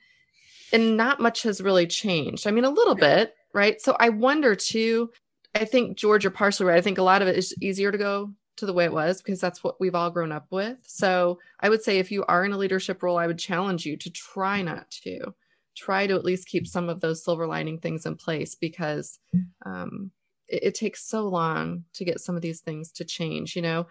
and 0.73 0.97
not 0.97 1.21
much 1.21 1.43
has 1.43 1.61
really 1.61 1.87
changed. 1.87 2.47
I 2.47 2.51
mean 2.51 2.65
a 2.65 2.71
little 2.71 2.95
bit 2.95 3.35
right? 3.53 3.81
So 3.81 3.97
i 4.01 4.09
wonder 4.09 4.55
too 4.57 5.11
i 5.55 5.65
think 5.65 5.97
george 5.97 6.25
you're 6.25 6.31
partially 6.31 6.67
right. 6.67 6.79
I 6.79 6.81
think 6.81 6.99
a 6.99 7.03
lot 7.03 7.23
of 7.23 7.29
it 7.29 7.37
is 7.37 7.55
easier 7.61 7.93
to 7.93 7.99
go 7.99 8.31
to 8.57 8.67
the 8.67 8.73
way 8.73 8.85
it 8.85 8.93
was 8.93 9.21
because 9.21 9.41
that's 9.41 9.65
what 9.65 9.81
we've 9.81 9.95
all 9.95 10.11
grown 10.11 10.33
up 10.33 10.47
with. 10.51 10.79
So 10.87 11.39
I 11.61 11.69
would 11.69 11.83
say 11.83 11.99
if 11.99 12.13
you 12.13 12.25
are 12.27 12.45
in 12.45 12.53
a 12.53 12.59
leadership 12.59 13.03
role, 13.03 13.19
I 13.19 13.27
would 13.27 13.39
challenge 13.39 13.85
you 13.85 13.97
to 13.99 14.11
try 14.11 14.63
not 14.63 14.91
to. 15.03 15.35
Try 15.77 16.07
to 16.07 16.15
at 16.15 16.25
least 16.25 16.47
keep 16.47 16.69
some 16.69 16.89
of 16.89 17.01
those 17.01 17.25
silver 17.25 17.47
lining 17.49 17.79
things 17.79 18.07
in 18.07 18.15
place 18.15 18.55
because 18.55 19.19
um, 19.67 20.13
it, 20.47 20.63
it 20.65 20.75
takes 20.77 21.05
so 21.05 21.29
long 21.29 21.85
to 21.95 22.05
get 22.05 22.21
some 22.21 22.37
of 22.37 22.43
these 22.43 22.61
things 22.61 22.93
to 22.93 23.05
change. 23.05 23.57
You 23.57 23.63
know, 23.63 23.87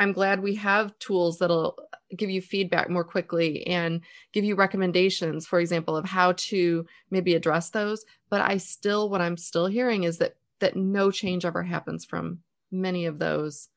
I'm 0.00 0.12
glad 0.12 0.40
we 0.40 0.56
have 0.56 0.98
tools 0.98 1.38
that'll 1.38 1.78
give 2.16 2.30
you 2.30 2.42
feedback 2.42 2.90
more 2.90 3.04
quickly 3.04 3.66
and 3.66 4.00
give 4.32 4.44
you 4.44 4.54
recommendations, 4.54 5.46
for 5.46 5.60
example, 5.60 5.96
of 5.96 6.04
how 6.04 6.32
to 6.32 6.86
maybe 7.10 7.34
address 7.34 7.70
those. 7.70 8.04
But 8.28 8.40
I 8.40 8.56
still, 8.56 9.08
what 9.08 9.20
I'm 9.20 9.36
still 9.36 9.66
hearing 9.66 10.04
is 10.04 10.18
that 10.18 10.36
that 10.60 10.76
no 10.76 11.10
change 11.10 11.44
ever 11.44 11.62
happens 11.62 12.04
from 12.04 12.40
many 12.70 13.06
of 13.06 13.18
those 13.18 13.68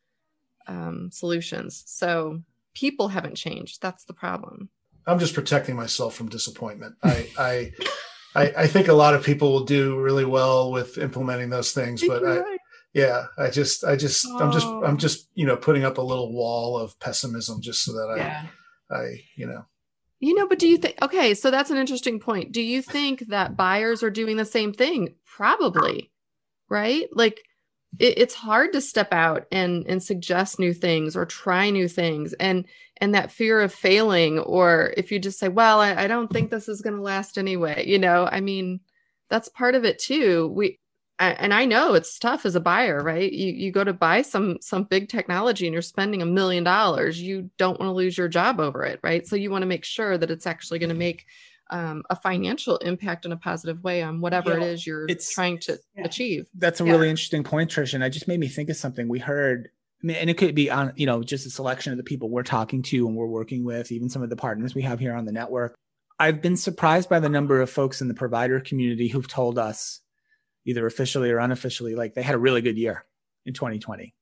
um, 0.68 1.10
solutions. 1.12 1.84
So 1.88 2.42
people 2.74 3.08
haven't 3.08 3.36
changed. 3.36 3.82
That's 3.82 4.04
the 4.06 4.14
problem. 4.14 4.70
I'm 5.06 5.20
just 5.20 5.34
protecting 5.34 5.76
myself 5.76 6.16
from 6.16 6.30
disappointment. 6.30 6.96
I, 7.04 7.30
I, 7.38 7.72
I, 8.36 8.54
I, 8.58 8.68
think 8.68 8.88
a 8.88 8.94
lot 8.94 9.16
of 9.16 9.24
people 9.24 9.52
will 9.52 9.66
do 9.66 10.00
really 10.00 10.24
well 10.24 10.72
with 10.72 10.98
implementing 10.98 11.50
those 11.50 11.74
things, 11.74 12.04
but 12.08 12.26
I. 12.26 12.53
yeah, 12.94 13.26
I 13.38 13.50
just, 13.50 13.84
I 13.84 13.96
just, 13.96 14.26
oh. 14.30 14.40
I'm 14.40 14.52
just, 14.52 14.66
I'm 14.66 14.94
oh. 14.94 14.98
just, 14.98 15.30
you 15.34 15.46
know, 15.46 15.58
putting 15.58 15.84
up 15.84 15.98
a 15.98 16.02
little 16.02 16.32
wall 16.32 16.78
of 16.78 17.00
pessimism 17.00 17.62
just 17.62 17.84
so 17.84 17.94
that 17.94 18.16
I, 18.16 18.18
yeah. 18.18 18.46
I, 18.92 19.22
you 19.36 19.48
know. 19.48 19.66
You 20.20 20.36
know, 20.36 20.48
but 20.48 20.60
do 20.60 20.68
you 20.68 20.78
think, 20.78 20.96
okay, 21.02 21.34
so 21.34 21.52
that's 21.52 21.70
an 21.70 21.78
interesting 21.78 22.20
point. 22.20 22.54
Do 22.54 22.62
you 22.62 22.82
think 22.82 23.28
that 23.28 23.58
buyers 23.58 24.04
are 24.04 24.10
doing 24.10 24.38
the 24.38 24.46
same 24.46 24.72
thing? 24.72 25.16
Probably, 25.26 26.12
right? 26.70 27.08
Like, 27.12 27.42
it, 28.00 28.18
it's 28.18 28.34
hard 28.34 28.74
to 28.74 28.82
step 28.82 29.12
out 29.12 29.46
and 29.52 29.86
and 29.88 30.02
suggest 30.02 30.60
new 30.60 30.74
things 30.74 31.16
or 31.16 31.26
try 31.26 31.70
new 31.70 31.88
things 31.88 32.34
and 32.34 32.66
and 32.98 33.14
that 33.14 33.32
fear 33.32 33.62
of 33.62 33.74
failing 33.74 34.40
or 34.40 34.94
if 34.98 35.12
you 35.12 35.20
just 35.20 35.40
say 35.40 35.48
well 35.48 35.80
i, 35.80 35.96
I 35.96 36.08
don't 36.08 36.32
think 36.32 36.50
this 36.50 36.68
is 36.68 36.82
going 36.82 36.96
to 36.96 37.02
last 37.02 37.38
anyway 37.38 37.86
you 37.86 38.00
know 38.00 38.28
i 38.32 38.42
mean 38.42 38.80
that's 39.30 39.50
part 39.50 39.76
of 39.76 39.86
it 39.86 40.00
too 40.00 40.48
we 40.56 40.68
I, 40.68 40.78
and 41.20 41.54
i 41.54 41.66
know 41.66 41.94
it's 41.94 42.18
tough 42.18 42.46
as 42.46 42.56
a 42.56 42.60
buyer 42.60 43.02
right 43.02 43.32
you 43.32 43.52
you 43.52 43.72
go 43.72 43.84
to 43.84 43.94
buy 43.94 44.22
some 44.22 44.58
some 44.62 44.84
big 44.84 45.10
technology 45.10 45.66
and 45.66 45.74
you're 45.74 45.82
spending 45.82 46.22
a 46.22 46.26
million 46.26 46.64
dollars 46.64 47.22
you 47.22 47.50
don't 47.58 47.80
want 47.80 47.88
to 47.88 47.94
lose 47.94 48.18
your 48.18 48.28
job 48.28 48.60
over 48.60 48.84
it 48.84 49.00
right 49.04 49.28
so 49.28 49.36
you 49.36 49.52
want 49.52 49.62
to 49.62 49.68
make 49.68 49.86
sure 49.86 50.18
that 50.18 50.32
it's 50.32 50.48
actually 50.48 50.80
going 50.80 50.90
to 50.90 50.96
make 50.96 51.26
um, 51.70 52.04
a 52.10 52.16
financial 52.16 52.78
impact 52.78 53.26
in 53.26 53.32
a 53.32 53.38
positive 53.38 53.84
way 53.84 54.04
on 54.04 54.22
whatever 54.22 54.52
yeah, 54.52 54.58
it 54.58 54.74
is 54.74 54.86
you're 54.86 55.06
it's, 55.08 55.34
trying 55.34 55.58
to 55.60 55.80
yeah. 55.96 56.04
achieve. 56.04 56.48
That's 56.54 56.80
a 56.82 56.86
yeah. 56.86 56.92
really 56.92 57.10
interesting 57.10 57.44
point, 57.44 57.72
Trish. 57.72 57.96
And 57.96 58.04
I 58.04 58.10
just 58.10 58.28
made 58.28 58.40
me 58.40 58.48
think 58.48 58.70
of 58.70 58.76
something 58.76 59.08
we 59.08 59.18
heard 59.18 59.70
mean, 60.04 60.18
and 60.18 60.30
it 60.30 60.38
could 60.38 60.54
be 60.54 60.70
on, 60.70 60.94
you 60.96 61.06
know, 61.06 61.24
just 61.24 61.46
a 61.46 61.50
selection 61.50 61.92
of 61.92 61.98
the 61.98 62.04
people 62.04 62.30
we're 62.30 62.44
talking 62.44 62.84
to 62.84 63.08
and 63.08 63.16
we're 63.16 63.26
working 63.26 63.64
with, 63.64 63.92
even 63.92 64.10
some 64.10 64.22
of 64.22 64.30
the 64.30 64.36
partners 64.36 64.76
we 64.76 64.82
have 64.84 65.00
here 65.00 65.14
on 65.14 65.26
the 65.26 65.32
network. 65.32 65.76
I've 66.20 66.42
been 66.42 66.58
surprised 66.58 67.10
by 67.10 67.20
the 67.20 67.30
number 67.30 67.62
of 67.62 67.70
folks 67.70 68.02
in 68.02 68.08
the 68.08 68.14
provider 68.14 68.60
community 68.60 69.08
who've 69.08 69.28
told 69.28 69.58
us, 69.58 70.02
either 70.66 70.86
officially 70.86 71.30
or 71.32 71.40
unofficially, 71.40 71.96
like 71.96 72.14
they 72.14 72.22
had 72.24 72.36
a 72.36 72.40
really 72.40 72.62
good 72.62 72.78
year 72.78 73.06
in 73.46 73.54
2020. 73.54 74.14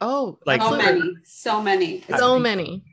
Oh, 0.00 0.38
Like- 0.44 0.60
so 0.60 0.74
absolutely. 0.74 1.00
many, 1.00 1.14
so 1.24 1.62
many. 1.62 1.94
It's 2.08 2.18
so 2.18 2.38
many. 2.38 2.84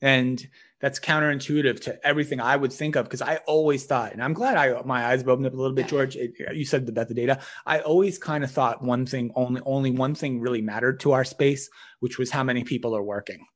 and 0.00 0.46
that's 0.80 1.00
counterintuitive 1.00 1.80
to 1.82 2.06
everything 2.06 2.40
I 2.40 2.54
would 2.56 2.72
think 2.72 2.94
of 2.94 3.06
because 3.06 3.22
I 3.22 3.36
always 3.46 3.86
thought, 3.86 4.12
and 4.12 4.22
I'm 4.22 4.34
glad 4.34 4.56
I 4.58 4.82
my 4.82 5.06
eyes 5.06 5.22
opened 5.26 5.46
up 5.46 5.54
a 5.54 5.56
little 5.56 5.74
bit, 5.74 5.86
Yeah. 5.86 5.90
George. 5.90 6.16
It, 6.16 6.32
you 6.54 6.64
said 6.66 6.86
about 6.88 7.08
the 7.08 7.14
data. 7.14 7.40
I 7.64 7.78
always 7.80 8.18
kind 8.18 8.44
of 8.44 8.50
thought 8.50 8.82
one 8.84 9.06
thing 9.06 9.32
only 9.34 9.62
only 9.64 9.90
one 9.90 10.14
thing 10.14 10.40
really 10.40 10.60
mattered 10.60 11.00
to 11.00 11.12
our 11.12 11.24
space, 11.24 11.70
which 12.00 12.18
was 12.18 12.30
how 12.30 12.42
many 12.44 12.64
people 12.64 12.94
are 12.94 13.02
working. 13.02 13.46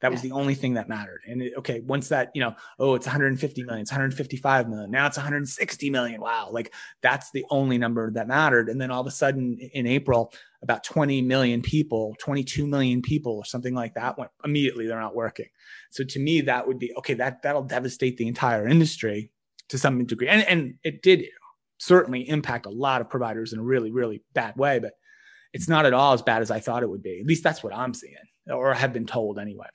That 0.00 0.10
was 0.10 0.22
Yeah. 0.22 0.28
the 0.30 0.34
only 0.34 0.54
thing 0.54 0.74
that 0.74 0.88
mattered. 0.88 1.22
And 1.26 1.40
it, 1.40 1.54
okay, 1.56 1.80
once 1.80 2.08
that 2.08 2.30
you 2.34 2.40
know, 2.42 2.54
oh, 2.78 2.94
it's 2.94 3.06
150 3.06 3.62
million, 3.64 3.82
it's 3.82 3.90
155 3.90 4.68
million, 4.68 4.90
now 4.90 5.06
it's 5.06 5.16
160 5.16 5.90
million. 5.90 6.20
Wow, 6.20 6.50
like 6.52 6.72
that's 7.02 7.30
the 7.30 7.44
only 7.50 7.78
number 7.78 8.10
that 8.10 8.28
mattered. 8.28 8.68
And 8.68 8.80
then 8.80 8.90
all 8.90 9.00
of 9.00 9.06
a 9.06 9.10
sudden 9.10 9.58
in 9.58 9.86
April, 9.86 10.32
about 10.62 10.84
20 10.84 11.22
million 11.22 11.62
people, 11.62 12.14
22 12.18 12.66
million 12.66 13.00
people, 13.00 13.32
or 13.36 13.44
something 13.44 13.74
like 13.74 13.94
that 13.94 14.18
went 14.18 14.30
immediately. 14.44 14.86
They're 14.86 15.00
not 15.00 15.14
working. 15.14 15.46
So 15.90 16.04
to 16.04 16.18
me, 16.18 16.42
that 16.42 16.66
would 16.66 16.78
be 16.78 16.92
okay. 16.98 17.14
That 17.14 17.42
that'll 17.42 17.62
devastate 17.62 18.16
the 18.18 18.26
entire 18.26 18.66
industry 18.68 19.30
to 19.68 19.78
some 19.78 20.04
degree, 20.04 20.28
and 20.28 20.42
and 20.42 20.74
it 20.84 21.02
did 21.02 21.24
certainly 21.78 22.28
impact 22.28 22.66
a 22.66 22.70
lot 22.70 23.00
of 23.00 23.08
providers 23.10 23.52
in 23.52 23.58
a 23.58 23.62
really 23.62 23.90
really 23.90 24.22
bad 24.34 24.56
way. 24.56 24.78
But 24.78 24.92
it's 25.52 25.68
not 25.68 25.86
at 25.86 25.94
all 25.94 26.12
as 26.12 26.20
bad 26.22 26.42
as 26.42 26.50
I 26.50 26.60
thought 26.60 26.82
it 26.82 26.90
would 26.90 27.02
be. 27.02 27.20
At 27.20 27.26
least 27.26 27.42
that's 27.42 27.62
what 27.62 27.74
I'm 27.74 27.94
seeing, 27.94 28.14
or 28.50 28.74
have 28.74 28.92
been 28.92 29.06
told 29.06 29.38
anyway. 29.38 29.66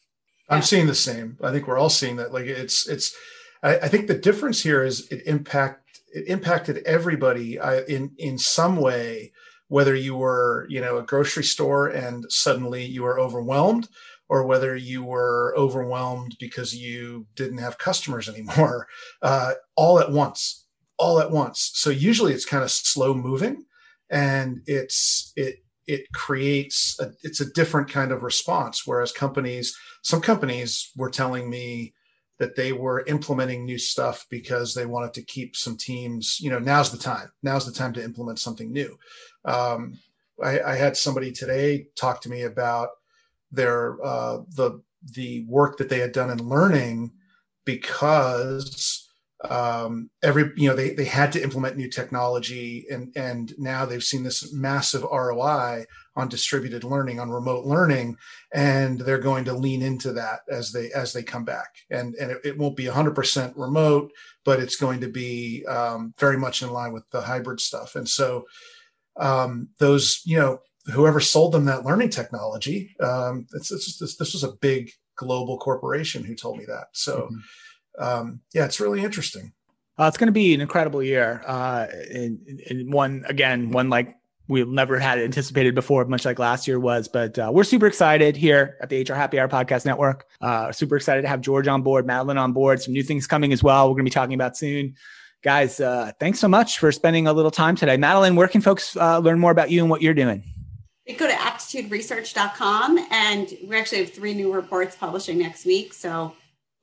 I'm 0.49 0.61
seeing 0.61 0.87
the 0.87 0.95
same. 0.95 1.37
I 1.41 1.51
think 1.51 1.67
we're 1.67 1.77
all 1.77 1.89
seeing 1.89 2.17
that. 2.17 2.33
Like 2.33 2.45
it's 2.45 2.87
it's. 2.87 3.15
I, 3.63 3.77
I 3.77 3.87
think 3.87 4.07
the 4.07 4.17
difference 4.17 4.61
here 4.61 4.83
is 4.83 5.07
it 5.11 5.23
impact 5.25 6.01
it 6.13 6.27
impacted 6.27 6.83
everybody 6.85 7.59
uh, 7.59 7.81
in 7.87 8.11
in 8.17 8.37
some 8.37 8.75
way. 8.75 9.31
Whether 9.67 9.95
you 9.95 10.15
were 10.15 10.67
you 10.69 10.81
know 10.81 10.97
a 10.97 11.03
grocery 11.03 11.45
store 11.45 11.87
and 11.87 12.25
suddenly 12.29 12.85
you 12.85 13.03
were 13.03 13.19
overwhelmed, 13.19 13.87
or 14.27 14.45
whether 14.45 14.75
you 14.75 15.03
were 15.03 15.53
overwhelmed 15.57 16.37
because 16.39 16.75
you 16.75 17.27
didn't 17.35 17.59
have 17.59 17.77
customers 17.77 18.29
anymore, 18.29 18.87
uh, 19.21 19.53
all 19.75 19.99
at 19.99 20.11
once, 20.11 20.65
all 20.97 21.19
at 21.19 21.31
once. 21.31 21.71
So 21.73 21.89
usually 21.89 22.33
it's 22.33 22.45
kind 22.45 22.63
of 22.63 22.71
slow 22.71 23.13
moving, 23.13 23.65
and 24.09 24.61
it's 24.65 25.33
it 25.35 25.63
it 25.91 26.11
creates 26.13 26.99
a, 26.99 27.11
it's 27.21 27.41
a 27.41 27.51
different 27.53 27.89
kind 27.89 28.11
of 28.11 28.23
response. 28.23 28.87
Whereas 28.87 29.11
companies 29.11 29.75
some 30.01 30.21
companies 30.21 30.91
were 30.95 31.09
telling 31.09 31.49
me 31.49 31.93
that 32.39 32.55
they 32.55 32.71
were 32.71 33.05
implementing 33.05 33.65
new 33.65 33.77
stuff 33.77 34.25
because 34.29 34.73
they 34.73 34.87
wanted 34.87 35.13
to 35.13 35.21
keep 35.21 35.55
some 35.55 35.77
teams 35.77 36.39
you 36.39 36.49
know 36.49 36.57
now's 36.57 36.91
the 36.91 36.97
time 36.97 37.29
now's 37.43 37.67
the 37.67 37.71
time 37.71 37.93
to 37.93 38.03
implement 38.03 38.39
something 38.39 38.71
new 38.71 38.97
um, 39.45 39.99
I, 40.43 40.59
I 40.61 40.75
had 40.75 40.97
somebody 40.97 41.31
today 41.31 41.87
talk 41.95 42.19
to 42.21 42.29
me 42.29 42.41
about 42.41 42.89
their 43.51 44.03
uh, 44.03 44.39
the 44.55 44.81
the 45.13 45.45
work 45.47 45.77
that 45.77 45.89
they 45.89 45.99
had 45.99 46.13
done 46.13 46.31
in 46.31 46.49
learning 46.49 47.11
because 47.65 49.10
um, 49.49 50.09
every 50.21 50.51
you 50.55 50.69
know 50.69 50.75
they 50.75 50.93
they 50.93 51.05
had 51.05 51.31
to 51.31 51.41
implement 51.41 51.77
new 51.77 51.89
technology 51.89 52.85
and 52.91 53.11
and 53.15 53.53
now 53.57 53.85
they've 53.85 54.03
seen 54.03 54.23
this 54.23 54.53
massive 54.53 55.03
ROI 55.03 55.85
on 56.15 56.27
distributed 56.27 56.83
learning 56.83 57.19
on 57.19 57.29
remote 57.29 57.65
learning 57.65 58.17
and 58.53 58.99
they're 58.99 59.17
going 59.17 59.45
to 59.45 59.53
lean 59.53 59.81
into 59.81 60.11
that 60.13 60.41
as 60.49 60.71
they 60.71 60.91
as 60.91 61.13
they 61.13 61.23
come 61.23 61.45
back. 61.45 61.69
And 61.89 62.13
and 62.15 62.31
it, 62.31 62.41
it 62.43 62.57
won't 62.57 62.75
be 62.75 62.85
100% 62.85 63.53
remote 63.55 64.11
but 64.43 64.59
it's 64.59 64.75
going 64.75 64.99
to 65.01 65.07
be 65.07 65.65
um, 65.65 66.13
very 66.19 66.37
much 66.37 66.61
in 66.61 66.71
line 66.71 66.93
with 66.93 67.03
the 67.11 67.21
hybrid 67.21 67.59
stuff. 67.59 67.95
And 67.95 68.07
so 68.07 68.45
um, 69.19 69.69
those 69.79 70.21
you 70.25 70.37
know 70.37 70.59
whoever 70.93 71.19
sold 71.19 71.53
them 71.53 71.65
that 71.65 71.85
learning 71.85 72.09
technology 72.09 72.95
um, 72.99 73.47
it's, 73.53 73.71
it's, 73.71 73.97
this, 73.97 74.17
this 74.17 74.33
was 74.33 74.43
a 74.43 74.53
big 74.61 74.91
global 75.15 75.57
corporation 75.57 76.23
who 76.23 76.35
told 76.35 76.57
me 76.57 76.65
that. 76.65 76.87
So 76.93 77.29
um, 77.99 78.41
yeah 78.53 78.65
it's 78.65 78.79
really 78.79 79.03
interesting 79.03 79.53
Uh, 79.99 80.07
it's 80.07 80.17
going 80.17 80.27
to 80.27 80.31
be 80.33 80.53
an 80.55 80.61
incredible 80.61 81.03
year. 81.03 81.43
Uh, 81.45 81.85
and, 82.11 82.39
and 82.69 82.91
one 82.91 83.23
again, 83.27 83.69
one 83.71 83.89
like 83.89 84.15
we've 84.47 84.67
never 84.67 84.97
had 84.97 85.19
anticipated 85.19 85.75
before, 85.75 86.03
much 86.05 86.25
like 86.25 86.39
last 86.39 86.67
year 86.67 86.79
was. 86.79 87.07
But 87.07 87.37
uh, 87.37 87.51
we're 87.53 87.65
super 87.65 87.85
excited 87.87 88.35
here 88.35 88.77
at 88.81 88.89
the 88.89 89.01
HR 89.01 89.13
Happy 89.13 89.39
Hour 89.39 89.47
Podcast 89.47 89.85
Network. 89.85 90.25
Uh, 90.39 90.71
super 90.71 90.95
excited 90.95 91.21
to 91.21 91.27
have 91.27 91.41
George 91.41 91.67
on 91.67 91.83
board, 91.83 92.07
Madeline 92.07 92.39
on 92.39 92.51
board. 92.51 92.81
Some 92.81 92.93
new 92.93 93.03
things 93.03 93.27
coming 93.27 93.53
as 93.53 93.61
well. 93.61 93.87
We're 93.87 93.95
going 93.95 94.05
to 94.05 94.09
be 94.09 94.13
talking 94.13 94.33
about 94.33 94.57
soon. 94.57 94.95
Guys, 95.43 95.79
uh, 95.79 96.11
thanks 96.19 96.39
so 96.39 96.47
much 96.47 96.79
for 96.79 96.91
spending 96.91 97.27
a 97.27 97.33
little 97.33 97.51
time 97.51 97.75
today. 97.75 97.97
Madeline, 97.97 98.35
where 98.35 98.47
can 98.47 98.61
folks 98.61 98.97
uh, 98.97 99.19
learn 99.19 99.39
more 99.39 99.51
about 99.51 99.69
you 99.69 99.81
and 99.81 99.89
what 99.89 100.01
you're 100.01 100.13
doing? 100.15 100.43
You 101.05 101.15
go 101.15 101.27
to 101.27 101.33
aptituderesearch.com 101.33 103.07
and 103.11 103.53
we 103.67 103.75
actually 103.75 103.99
have 103.99 104.13
three 104.13 104.33
new 104.33 104.53
reports 104.53 104.95
publishing 104.95 105.37
next 105.39 105.65
week. 105.65 105.93
So 105.93 106.33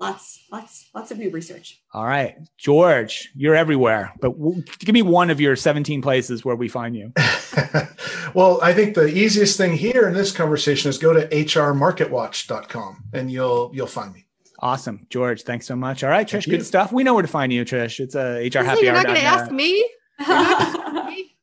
lots, 0.01 0.45
lots, 0.53 0.89
lots 0.95 1.11
of 1.11 1.19
new 1.19 1.31
research. 1.31 1.81
All 1.93 2.05
right, 2.05 2.37
George, 2.59 3.31
you're 3.35 3.55
everywhere, 3.57 4.13
but 4.21 4.33
w- 4.39 4.63
give 4.79 4.93
me 4.93 5.03
one 5.03 5.31
of 5.31 5.41
your 5.41 5.57
17 5.57 6.03
places 6.03 6.45
where 6.45 6.57
we 6.57 6.69
find 6.69 6.95
you. 6.97 7.13
well, 8.35 8.61
I 8.63 8.73
think 8.73 8.95
the 8.95 9.07
easiest 9.07 9.57
thing 9.57 9.75
here 9.77 10.07
in 10.09 10.15
this 10.15 10.33
conversation 10.33 10.89
is 10.91 10.99
go 10.99 11.13
to 11.13 11.27
hrmarketwatch.com 11.29 13.05
and 13.13 13.31
you'll 13.31 13.71
you'll 13.75 13.87
find 13.87 14.13
me. 14.15 14.25
Awesome, 14.61 15.07
George. 15.09 15.43
Thanks 15.43 15.67
so 15.67 15.77
much. 15.77 16.03
All 16.03 16.11
right, 16.11 16.27
Trish, 16.27 16.31
Thank 16.33 16.45
good 16.47 16.53
you. 16.59 16.65
stuff. 16.65 16.91
We 16.93 17.05
know 17.05 17.15
where 17.15 17.23
to 17.23 17.29
find 17.29 17.53
you, 17.53 17.65
Trish. 17.65 18.01
It's 18.01 18.17
uh, 18.17 18.41
a 18.43 18.49
HR 18.49 18.65
happy 18.65 18.83
You're 18.87 18.91
hour. 18.97 19.03
not 19.05 19.07
going 19.07 19.17
to 19.21 19.23
ask 19.25 19.51
me. 19.53 19.89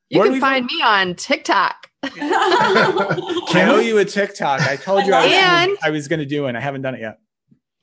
You 0.09 0.19
Where 0.19 0.25
can 0.27 0.33
we 0.33 0.39
find 0.39 0.65
me 0.65 0.81
on 0.83 1.15
TikTok. 1.15 1.89
I 2.03 3.65
owe 3.69 3.79
you 3.79 3.97
a 3.99 4.05
TikTok. 4.05 4.61
I 4.61 4.75
told 4.75 5.05
you 5.05 5.13
I 5.13 5.23
was, 5.25 5.33
And- 5.33 5.67
gonna, 5.69 5.77
I 5.83 5.89
was 5.91 6.07
going 6.07 6.19
to 6.19 6.25
do 6.25 6.45
it. 6.45 6.49
and 6.49 6.57
I 6.57 6.61
haven't 6.61 6.81
done 6.81 6.93
it 6.95 7.01
yet. 7.01 7.19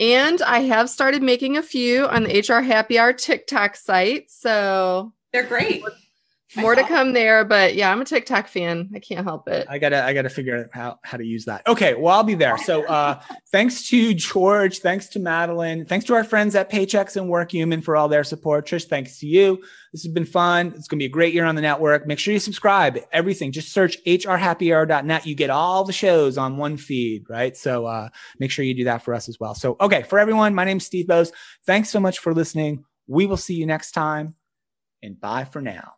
And 0.03 0.43
I 0.43 0.62
have 0.62 0.91
started 0.91 1.23
making 1.23 1.57
a 1.57 1.62
few 1.62 2.09
on 2.09 2.25
the 2.25 2.41
HR 2.41 2.61
Happy 2.61 2.99
Hour 2.99 3.12
TikTok 3.12 3.77
site. 3.77 4.33
So 4.33 5.12
They're 5.33 5.45
great. 5.45 5.85
more 6.57 6.75
to 6.75 6.83
come 6.83 7.12
there. 7.12 7.45
But 7.45 7.77
yeah, 7.77 7.93
I'm 7.93 8.01
a 8.01 8.05
TikTok 8.05 8.49
fan. 8.49 8.91
I 8.97 8.99
can't 8.99 9.25
help 9.25 9.47
it. 9.47 9.65
I 9.71 9.79
gotta, 9.79 10.03
I 10.05 10.12
gotta 10.12 10.29
figure 10.29 10.59
out 10.59 10.67
how, 10.73 10.99
how 11.05 11.19
to 11.19 11.25
use 11.25 11.45
that. 11.45 11.65
Okay, 11.69 11.95
well, 11.95 12.17
I'll 12.17 12.25
be 12.25 12.35
there. 12.35 12.59
So, 12.59 12.85
uh, 12.85 13.23
thanks 13.53 13.88
to 13.91 14.12
George, 14.12 14.81
thanks 14.81 15.07
to 15.11 15.21
Madeline, 15.21 15.87
thanks 15.87 16.05
to 16.07 16.15
our 16.15 16.25
friends 16.25 16.57
at 16.57 16.69
Paychex 16.69 17.17
and 17.17 17.29
Work 17.29 17.53
Human 17.53 17.81
for 17.81 17.97
all 17.97 18.09
their 18.09 18.25
support. 18.25 18.67
Trish, 18.67 18.87
thanks 18.87 19.21
to 19.21 19.29
you. 19.29 19.62
This 19.93 20.05
has 20.05 20.13
been 20.13 20.25
fun. 20.25 20.73
It's 20.77 20.89
gonna 20.89 20.99
be 20.99 21.07
a 21.07 21.11
great 21.11 21.35
year 21.35 21.45
on 21.45 21.55
the 21.55 21.61
network. 21.61 22.07
Make 22.07 22.19
sure 22.19 22.33
you 22.33 22.41
subscribe. 22.41 22.99
Everything, 23.13 23.53
just 23.53 23.73
search 23.73 23.99
hrhappyhour.net. 24.05 25.27
You 25.27 25.35
get 25.35 25.51
all 25.51 25.85
the 25.85 25.93
shows 25.93 26.39
on 26.39 26.57
one 26.57 26.77
feed, 26.77 27.25
right? 27.29 27.57
So, 27.57 27.87
uh, 27.87 28.09
make 28.39 28.51
sure 28.51 28.65
you 28.65 28.75
do 28.75 28.85
that 28.85 29.03
for 29.03 29.15
us 29.15 29.29
as 29.29 29.39
well. 29.39 29.55
So, 29.55 29.77
okay, 29.81 30.03
for 30.03 30.19
everyone, 30.19 30.55
my 30.55 30.65
name's 30.65 30.87
Steve 30.87 31.07
Boese. 31.07 31.33
Thanks 31.67 31.91
so 31.91 32.01
much 32.01 32.19
for 32.19 32.33
listening. 32.33 32.85
We 33.07 33.27
will 33.27 33.37
see 33.37 33.55
you 33.55 33.67
next 33.67 33.93
time, 33.93 34.35
and 35.03 35.21
bye 35.21 35.45
for 35.45 35.61
now. 35.61 35.93